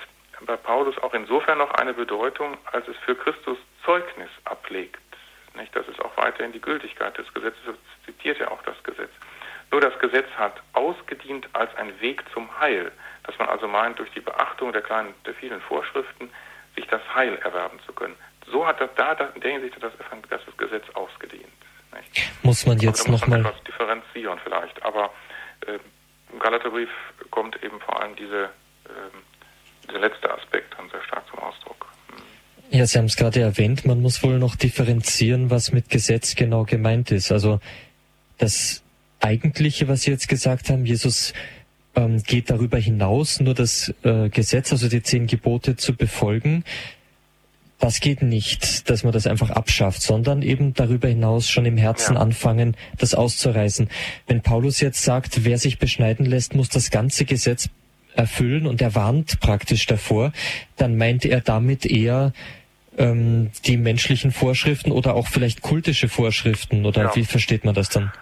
[0.47, 4.99] bei Paulus auch insofern noch eine Bedeutung, als es für Christus Zeugnis ablegt.
[5.55, 5.74] Nicht?
[5.74, 7.74] Das ist auch weiterhin die Gültigkeit des Gesetzes, so
[8.07, 9.11] zitiert er auch das Gesetz.
[9.70, 12.91] Nur das Gesetz hat ausgedient als ein Weg zum Heil,
[13.24, 16.30] dass man also meint, durch die Beachtung der kleinen, der vielen Vorschriften
[16.74, 18.16] sich das Heil erwerben zu können.
[18.47, 19.93] So hat das da, in der Hinsicht hat das,
[20.28, 21.53] das Gesetz ausgedient.
[21.95, 22.32] Nicht?
[22.43, 25.12] Muss man jetzt nochmal etwas differenzieren vielleicht, aber
[25.66, 25.78] äh,
[26.32, 26.91] im Galaterbrief
[27.30, 28.88] kommt eben vor allem diese, äh,
[29.87, 31.87] dieser letzte Aspekt dann sehr stark zum Ausdruck.
[32.09, 32.78] Hm.
[32.78, 36.64] Ja, Sie haben es gerade erwähnt, man muss wohl noch differenzieren, was mit Gesetz genau
[36.64, 37.33] gemeint ist.
[37.33, 37.61] Also
[38.39, 38.83] das
[39.20, 41.33] Eigentliche, was Sie jetzt gesagt haben, Jesus
[41.95, 46.64] ähm, geht darüber hinaus, nur das äh, Gesetz, also die zehn Gebote zu befolgen.
[47.78, 52.14] Das geht nicht, dass man das einfach abschafft, sondern eben darüber hinaus schon im Herzen
[52.14, 52.20] ja.
[52.20, 53.89] anfangen, das auszureißen.
[54.26, 57.70] Wenn Paulus jetzt sagt, wer sich beschneiden lässt, muss das ganze Gesetz
[58.14, 60.32] erfüllen und er warnt praktisch davor,
[60.76, 62.32] dann meint er damit eher
[62.98, 67.16] ähm, die menschlichen Vorschriften oder auch vielleicht kultische Vorschriften oder ja.
[67.16, 68.12] wie versteht man das dann?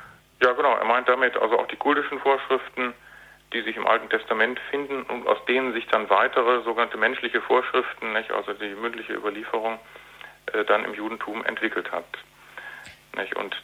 [0.43, 0.77] Ja, genau.
[0.77, 2.93] Er meint damit also auch die kultischen Vorschriften,
[3.53, 8.13] die sich im Alten Testament finden und aus denen sich dann weitere sogenannte menschliche Vorschriften,
[8.13, 9.79] nicht, also die mündliche Überlieferung,
[10.53, 12.07] äh, dann im Judentum entwickelt hat.
[13.17, 13.35] Nicht?
[13.37, 13.57] Und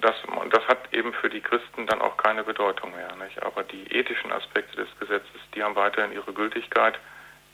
[0.00, 0.14] das,
[0.50, 3.14] das hat eben für die Christen dann auch keine Bedeutung mehr.
[3.16, 3.42] Nicht?
[3.42, 6.98] Aber die ethischen Aspekte des Gesetzes, die haben weiterhin ihre Gültigkeit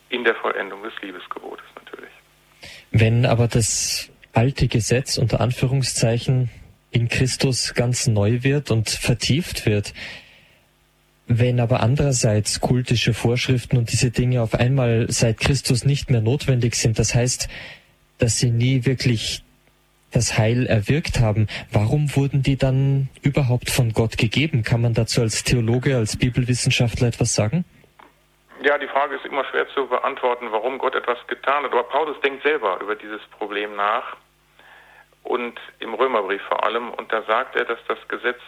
[0.09, 2.11] in der Vollendung des Liebesgebotes natürlich.
[2.91, 6.51] Wenn aber das alte Gesetz unter Anführungszeichen
[6.91, 9.95] in Christus ganz neu wird und vertieft wird,
[11.27, 16.75] wenn aber andererseits kultische Vorschriften und diese Dinge auf einmal seit Christus nicht mehr notwendig
[16.75, 17.49] sind, das heißt,
[18.19, 19.44] dass sie nie wirklich
[20.15, 24.63] das Heil erwirkt haben, warum wurden die dann überhaupt von Gott gegeben?
[24.63, 27.65] Kann man dazu als Theologe, als Bibelwissenschaftler etwas sagen?
[28.63, 31.73] Ja, die Frage ist immer schwer zu beantworten, warum Gott etwas getan hat.
[31.73, 34.17] Aber Paulus denkt selber über dieses Problem nach
[35.23, 36.91] und im Römerbrief vor allem.
[36.91, 38.41] Und da sagt er, dass das Gesetz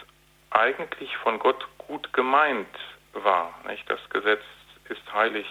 [0.51, 2.67] eigentlich von Gott gut gemeint
[3.13, 3.53] war.
[3.69, 3.89] Nicht?
[3.91, 4.43] Das Gesetz
[4.89, 5.47] ist heilig,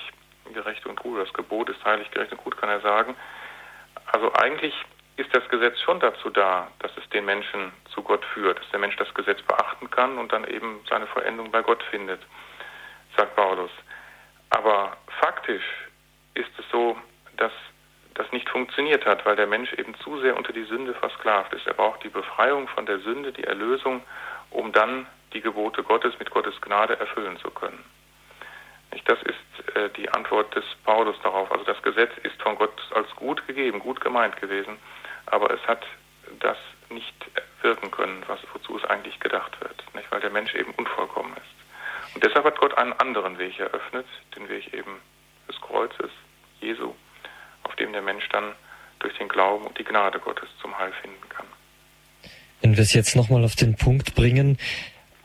[0.54, 1.20] gerecht und gut.
[1.20, 3.16] Das Gebot ist heilig, gerecht und gut, kann er sagen.
[4.12, 4.74] Also eigentlich
[5.18, 8.80] ist das Gesetz schon dazu da, dass es den Menschen zu Gott führt, dass der
[8.80, 12.22] Mensch das Gesetz beachten kann und dann eben seine Vollendung bei Gott findet,
[13.16, 13.72] sagt Paulus.
[14.50, 15.64] Aber faktisch
[16.34, 16.98] ist es so,
[17.38, 17.52] dass
[18.14, 21.68] das nicht funktioniert hat, weil der Mensch eben zu sehr unter die Sünde versklavt ist.
[21.68, 24.02] Er braucht die Befreiung von der Sünde, die Erlösung,
[24.52, 27.84] um dann die Gebote Gottes mit Gottes Gnade erfüllen zu können.
[29.06, 31.52] Das ist äh, die Antwort des Paulus darauf.
[31.52, 34.78] Also das Gesetz ist von Gott als gut gegeben, gut gemeint gewesen,
[35.28, 35.86] aber es hat
[36.40, 36.58] das
[36.90, 37.14] nicht
[37.62, 40.12] wirken können, was, wozu es eigentlich gedacht wird, nicht?
[40.12, 42.16] weil der Mensch eben unvollkommen ist.
[42.16, 44.06] Und deshalb hat Gott einen anderen Weg eröffnet,
[44.36, 45.02] den Weg eben
[45.48, 46.12] des Kreuzes,
[46.62, 46.94] Jesu,
[47.64, 48.54] auf dem der Mensch dann
[49.00, 51.46] durch den Glauben und die Gnade Gottes zum Heil finden kann.
[52.62, 54.58] Wenn wir es jetzt nochmal auf den Punkt bringen,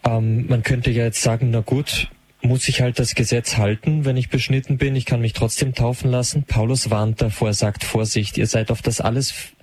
[0.04, 2.08] ähm, man könnte ja jetzt sagen, na gut,
[2.42, 4.96] muss ich halt das Gesetz halten, wenn ich beschnitten bin.
[4.96, 6.44] Ich kann mich trotzdem taufen lassen.
[6.44, 9.54] Paulus warnt davor, sagt Vorsicht, ihr seid auf das alles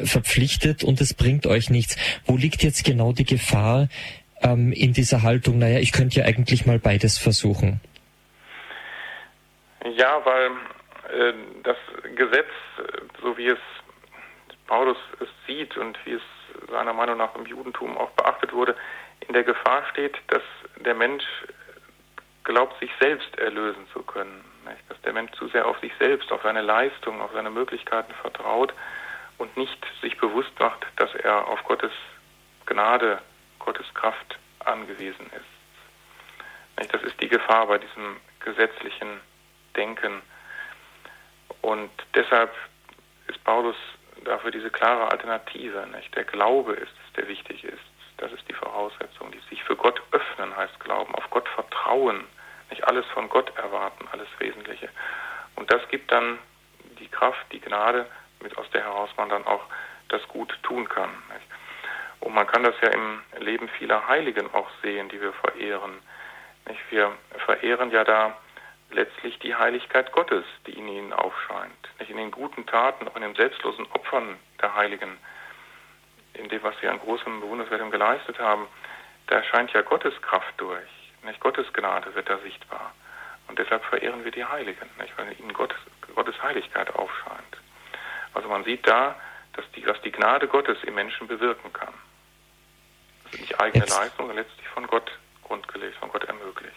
[0.00, 1.96] verpflichtet und es bringt euch nichts.
[2.26, 3.88] Wo liegt jetzt genau die Gefahr
[4.42, 5.58] ähm, in dieser Haltung?
[5.58, 7.80] Naja, ich könnte ja eigentlich mal beides versuchen.
[9.96, 10.50] Ja, weil
[11.12, 11.76] äh, das
[12.16, 12.48] Gesetz,
[13.22, 13.58] so wie es
[14.66, 16.22] Paulus es sieht und wie es
[16.70, 18.74] seiner Meinung nach im Judentum auch beachtet wurde,
[19.26, 20.42] in der Gefahr steht, dass
[20.84, 21.24] der Mensch
[22.44, 24.44] glaubt, sich selbst erlösen zu können.
[24.88, 28.72] Dass der Mensch zu sehr auf sich selbst, auf seine Leistung, auf seine Möglichkeiten vertraut
[29.38, 31.92] und nicht sich bewusst macht, dass er auf Gottes
[32.66, 33.20] Gnade,
[33.58, 36.90] Gottes Kraft angewiesen ist.
[36.92, 39.20] Das ist die Gefahr bei diesem gesetzlichen
[39.76, 40.22] Denken.
[41.62, 42.52] Und deshalb
[43.26, 43.76] ist Paulus
[44.24, 45.86] dafür diese klare Alternative.
[46.14, 47.82] Der Glaube ist es, der wichtig ist.
[48.18, 49.30] Das ist die Voraussetzung.
[49.32, 52.24] Die sich für Gott öffnen heißt Glauben, auf Gott vertrauen,
[52.70, 54.88] nicht alles von Gott erwarten, alles Wesentliche.
[55.56, 56.38] Und das gibt dann
[56.98, 58.06] die Kraft, die Gnade,
[58.44, 59.64] mit aus der heraus man dann auch
[60.08, 61.10] das Gut tun kann.
[61.32, 61.46] Nicht?
[62.20, 65.98] Und man kann das ja im Leben vieler Heiligen auch sehen, die wir verehren.
[66.68, 66.80] Nicht?
[66.90, 67.12] Wir
[67.44, 68.36] verehren ja da
[68.90, 71.88] letztlich die Heiligkeit Gottes, die in ihnen aufscheint.
[71.98, 75.18] Nicht in den guten Taten, auch in den selbstlosen Opfern der Heiligen
[76.34, 78.66] in dem, was sie an großem Bewundernswertem geleistet haben,
[79.28, 81.12] da scheint ja Gottes Kraft durch.
[81.22, 82.92] Nicht Gottes Gnade wird da sichtbar.
[83.48, 85.16] Und deshalb verehren wir die Heiligen, nicht?
[85.16, 85.78] weil ihnen Gottes,
[86.14, 87.56] Gottes Heiligkeit aufscheint.
[88.34, 89.16] Also man sieht da,
[89.54, 91.94] dass die, was die Gnade Gottes im Menschen bewirken kann.
[93.24, 93.96] Das ist nicht eigene Jetzt.
[93.96, 95.10] Leistung, sondern letztlich von Gott
[95.42, 96.74] grundgelegt, von Gott ermöglicht.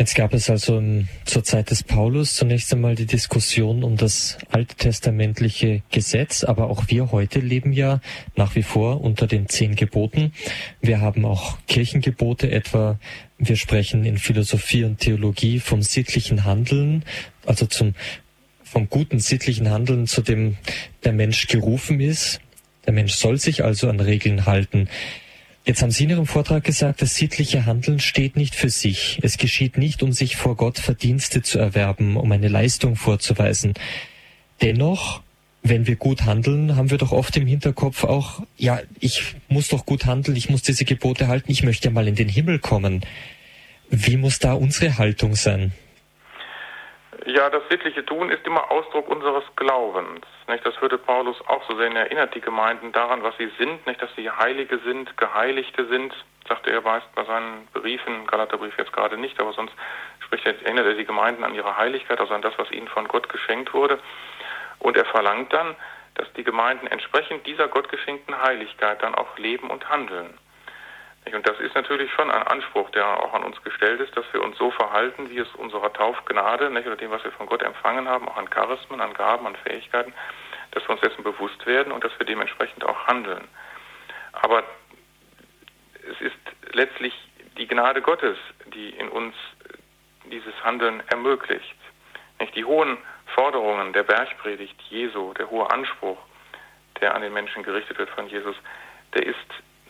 [0.00, 0.82] Jetzt gab es also
[1.26, 7.12] zur Zeit des Paulus zunächst einmal die Diskussion um das alttestamentliche Gesetz, aber auch wir
[7.12, 8.00] heute leben ja
[8.34, 10.32] nach wie vor unter den zehn Geboten.
[10.80, 12.98] Wir haben auch Kirchengebote etwa.
[13.36, 17.04] Wir sprechen in Philosophie und Theologie vom sittlichen Handeln,
[17.44, 17.94] also zum,
[18.70, 20.56] vom guten sittlichen Handeln, zu dem
[21.04, 22.40] der Mensch gerufen ist.
[22.86, 24.88] Der Mensch soll sich also an Regeln halten.
[25.66, 29.18] Jetzt haben Sie in Ihrem Vortrag gesagt, das sittliche Handeln steht nicht für sich.
[29.22, 33.74] Es geschieht nicht, um sich vor Gott Verdienste zu erwerben, um eine Leistung vorzuweisen.
[34.62, 35.20] Dennoch,
[35.62, 39.84] wenn wir gut handeln, haben wir doch oft im Hinterkopf auch, ja, ich muss doch
[39.84, 43.02] gut handeln, ich muss diese Gebote halten, ich möchte ja mal in den Himmel kommen.
[43.90, 45.72] Wie muss da unsere Haltung sein?
[47.26, 50.24] Ja, das sittliche Tun ist immer Ausdruck unseres Glaubens.
[50.48, 50.64] Nicht?
[50.64, 51.94] Das würde Paulus auch so sehen.
[51.94, 56.14] Er erinnert die Gemeinden daran, was sie sind, nicht, dass sie Heilige sind, Geheiligte sind.
[56.48, 59.74] Sagte er meist bei seinen Briefen, Galaterbrief jetzt gerade nicht, aber sonst
[60.20, 63.06] spricht er, erinnert er die Gemeinden an ihre Heiligkeit, also an das, was ihnen von
[63.06, 63.98] Gott geschenkt wurde.
[64.78, 65.76] Und er verlangt dann,
[66.14, 70.38] dass die Gemeinden entsprechend dieser Gott geschenkten Heiligkeit dann auch leben und handeln.
[71.26, 74.42] Und das ist natürlich schon ein Anspruch, der auch an uns gestellt ist, dass wir
[74.42, 78.08] uns so verhalten, wie es unserer Taufgnade, nicht, oder dem, was wir von Gott empfangen
[78.08, 80.12] haben, auch an Charismen, an Gaben, an Fähigkeiten,
[80.72, 83.46] dass wir uns dessen bewusst werden und dass wir dementsprechend auch handeln.
[84.32, 84.64] Aber
[86.10, 87.14] es ist letztlich
[87.58, 88.36] die Gnade Gottes,
[88.74, 89.34] die in uns
[90.24, 91.76] dieses Handeln ermöglicht.
[92.38, 92.98] Nicht die hohen
[93.34, 96.18] Forderungen der Bergpredigt Jesu, der hohe Anspruch,
[97.00, 98.56] der an den Menschen gerichtet wird von Jesus,
[99.14, 99.36] der ist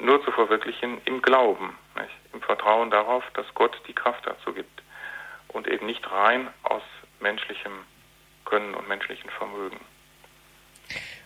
[0.00, 2.14] nur zu verwirklichen im Glauben, nicht?
[2.32, 4.82] im Vertrauen darauf, dass Gott die Kraft dazu gibt
[5.48, 6.82] und eben nicht rein aus
[7.20, 7.72] menschlichem
[8.44, 9.78] Können und menschlichem Vermögen.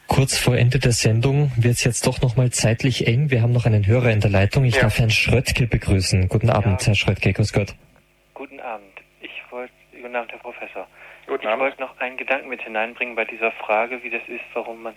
[0.07, 3.31] Kurz vor Ende der Sendung wird es jetzt doch noch mal zeitlich eng.
[3.31, 4.65] Wir haben noch einen Hörer in der Leitung.
[4.65, 4.83] Ich ja.
[4.83, 6.29] darf Herrn Schröttke begrüßen.
[6.29, 6.89] Guten Abend, ja.
[6.89, 7.33] Herr Schröttke.
[7.33, 7.75] Grüß Gott.
[8.35, 9.01] Guten Abend.
[9.21, 10.87] Ich wollte, guten Abend, Herr Professor.
[11.27, 14.83] Guten ich wollte noch einen Gedanken mit hineinbringen bei dieser Frage, wie das ist, warum
[14.83, 14.95] man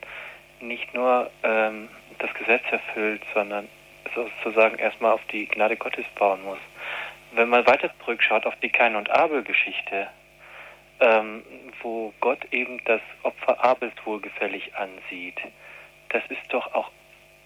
[0.59, 1.87] nicht nur ähm,
[3.07, 3.67] erfüllt, sondern
[4.15, 6.59] sozusagen erstmal auf die Gnade Gottes bauen muss.
[7.33, 10.07] Wenn man weiter zurückschaut auf die Kain- und Abel-Geschichte,
[10.99, 11.43] ähm,
[11.81, 15.39] wo Gott eben das Opfer Abels wohlgefällig ansieht,
[16.09, 16.89] das ist doch auch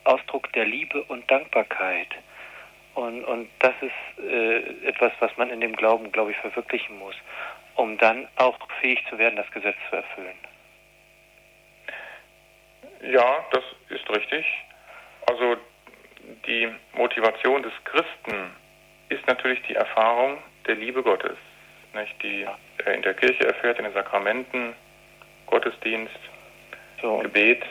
[0.03, 2.07] Ausdruck der Liebe und Dankbarkeit.
[2.93, 7.16] Und, und das ist äh, etwas, was man in dem Glauben, glaube ich, verwirklichen muss,
[7.76, 10.38] um dann auch fähig zu werden, das Gesetz zu erfüllen.
[13.01, 14.45] Ja, das ist richtig.
[15.28, 15.57] Also
[16.47, 18.51] die Motivation des Christen
[19.09, 21.38] ist natürlich die Erfahrung der Liebe Gottes,
[21.93, 22.24] nicht?
[22.24, 22.45] die
[22.86, 24.74] er in der Kirche erfährt, in den Sakramenten,
[25.47, 26.19] Gottesdienst,
[27.01, 27.17] so.
[27.17, 27.63] Gebet.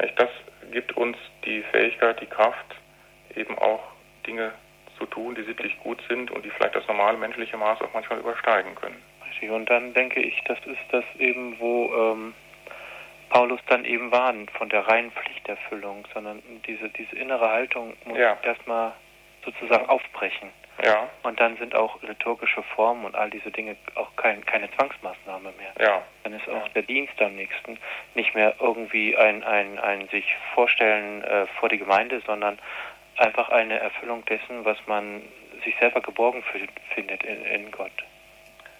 [0.00, 0.18] Nicht?
[0.18, 0.30] Das
[0.72, 2.74] gibt uns die Fähigkeit, die Kraft,
[3.36, 3.82] eben auch
[4.26, 4.52] Dinge
[4.98, 8.18] zu tun, die sittlich gut sind und die vielleicht das normale menschliche Maß auch manchmal
[8.18, 9.02] übersteigen können.
[9.28, 9.50] Richtig.
[9.50, 12.34] Und dann denke ich, das ist das eben, wo ähm,
[13.32, 18.36] Paulus dann eben warnt von der reinen Pflichterfüllung, sondern diese, diese innere Haltung muss ja.
[18.42, 18.92] erstmal
[19.42, 20.50] sozusagen aufbrechen.
[20.84, 21.08] Ja.
[21.22, 25.72] Und dann sind auch liturgische Formen und all diese Dinge auch kein, keine Zwangsmaßnahme mehr.
[25.80, 26.02] Ja.
[26.24, 27.78] Dann ist auch der Dienst am nächsten
[28.14, 32.58] nicht mehr irgendwie ein, ein, ein sich vorstellen äh, vor die Gemeinde, sondern
[33.16, 35.22] einfach eine Erfüllung dessen, was man
[35.64, 36.44] sich selber geborgen
[36.94, 37.92] findet in, in Gott.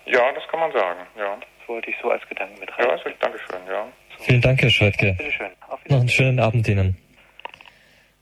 [0.04, 1.36] Ja, das kann man sagen, ja.
[1.36, 2.86] Das wollte ich so als Gedanken mit rein.
[2.86, 3.86] Ja, also, danke schön, ja.
[4.24, 5.14] Vielen Dank, Herr Schreitke.
[5.18, 5.50] Bitte schön.
[5.88, 6.96] Noch einen schönen Abend Ihnen.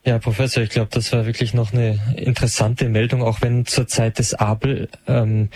[0.04, 4.18] Ja, Professor, ich glaube, das war wirklich noch eine interessante Meldung, auch wenn zur Zeit
[4.18, 5.50] des Abel ähm,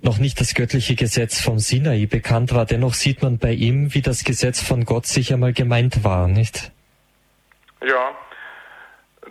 [0.00, 2.64] noch nicht das göttliche Gesetz vom Sinai bekannt war.
[2.64, 6.72] Dennoch sieht man bei ihm, wie das Gesetz von Gott sicher mal gemeint war, nicht?
[7.86, 8.16] Ja,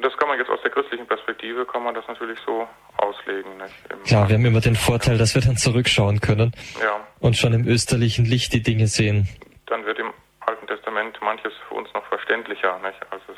[0.03, 2.67] das kann man jetzt aus der christlichen Perspektive, kann man das natürlich so
[2.97, 3.57] auslegen.
[3.57, 4.05] Nicht?
[4.05, 6.99] Klar, wir haben immer den Vorteil, dass wir dann zurückschauen können ja.
[7.19, 9.27] und schon im österlichen Licht die Dinge sehen.
[9.65, 10.13] Dann wird im
[10.47, 12.99] Alten Testament manches für uns noch verständlicher, nicht?
[13.11, 13.37] als es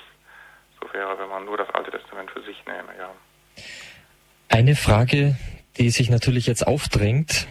[0.79, 2.95] so wäre, wenn man nur das Alte Testament für sich nehme.
[2.97, 3.09] Ja.
[4.49, 5.35] Eine Frage,
[5.77, 7.47] die sich natürlich jetzt aufdrängt,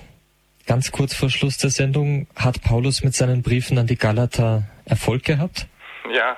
[0.67, 5.25] ganz kurz vor Schluss der Sendung, hat Paulus mit seinen Briefen an die Galater Erfolg
[5.25, 5.67] gehabt?
[6.11, 6.37] Ja,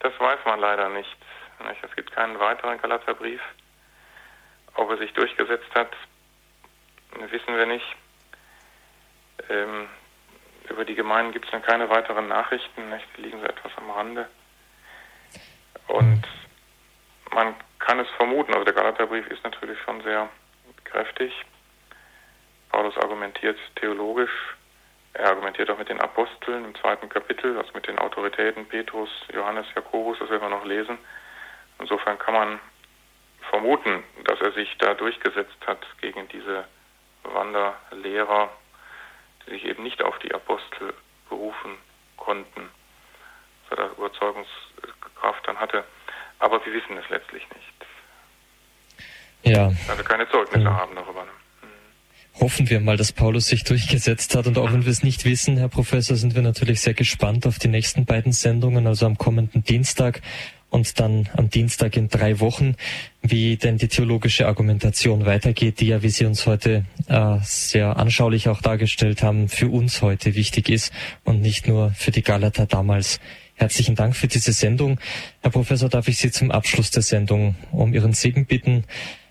[0.00, 1.16] das weiß man leider nicht.
[1.82, 3.40] Es gibt keinen weiteren Galaterbrief.
[4.74, 5.90] Ob er sich durchgesetzt hat,
[7.30, 7.86] wissen wir nicht.
[10.68, 12.90] Über die Gemeinden gibt es dann keine weiteren Nachrichten.
[12.90, 13.06] Nicht?
[13.16, 14.28] Die liegen so etwas am Rande.
[15.88, 16.22] Und
[17.32, 20.28] man kann es vermuten, also der Galaterbrief ist natürlich schon sehr
[20.84, 21.32] kräftig.
[22.70, 24.30] Paulus argumentiert theologisch,
[25.12, 29.66] er argumentiert auch mit den Aposteln im zweiten Kapitel, also mit den Autoritäten Petrus, Johannes,
[29.76, 30.98] Jakobus, das werden wir noch lesen.
[31.78, 32.60] Insofern kann man
[33.50, 36.64] vermuten, dass er sich da durchgesetzt hat gegen diese
[37.22, 38.50] Wanderlehrer,
[39.46, 40.94] die sich eben nicht auf die Apostel
[41.28, 41.76] berufen
[42.16, 42.68] konnten,
[43.68, 45.84] dass er da Überzeugungskraft dann hatte.
[46.38, 47.74] Aber wir wissen es letztlich nicht.
[49.44, 49.72] Ja.
[49.88, 50.74] Also keine Zeugnisse ja.
[50.74, 51.26] haben darüber.
[52.40, 54.46] Hoffen wir mal, dass Paulus sich durchgesetzt hat.
[54.46, 57.60] Und auch wenn wir es nicht wissen, Herr Professor, sind wir natürlich sehr gespannt auf
[57.60, 60.20] die nächsten beiden Sendungen, also am kommenden Dienstag
[60.74, 62.74] und dann am Dienstag in drei Wochen,
[63.22, 68.48] wie denn die theologische Argumentation weitergeht, die ja, wie Sie uns heute äh, sehr anschaulich
[68.48, 73.20] auch dargestellt haben, für uns heute wichtig ist und nicht nur für die Galater damals.
[73.54, 74.98] Herzlichen Dank für diese Sendung.
[75.42, 78.82] Herr Professor, darf ich Sie zum Abschluss der Sendung um Ihren Segen bitten,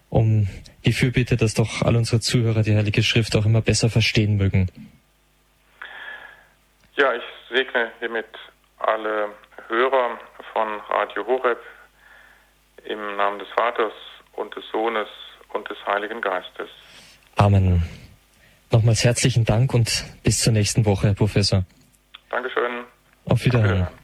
[0.09, 0.47] um
[0.85, 4.69] die Fürbitte, dass doch all unsere Zuhörer die Heilige Schrift auch immer besser verstehen mögen.
[6.95, 7.23] Ja, ich
[7.53, 8.27] segne hiermit
[8.77, 9.27] alle
[9.67, 10.19] Hörer
[10.53, 11.59] von Radio Horeb
[12.85, 13.93] im Namen des Vaters
[14.33, 15.07] und des Sohnes
[15.53, 16.69] und des Heiligen Geistes.
[17.35, 17.83] Amen.
[18.71, 21.63] Nochmals herzlichen Dank und bis zur nächsten Woche, Herr Professor.
[22.29, 22.85] Dankeschön.
[23.25, 23.71] Auf Wiederhören.
[23.71, 24.02] Auf Wiederhören.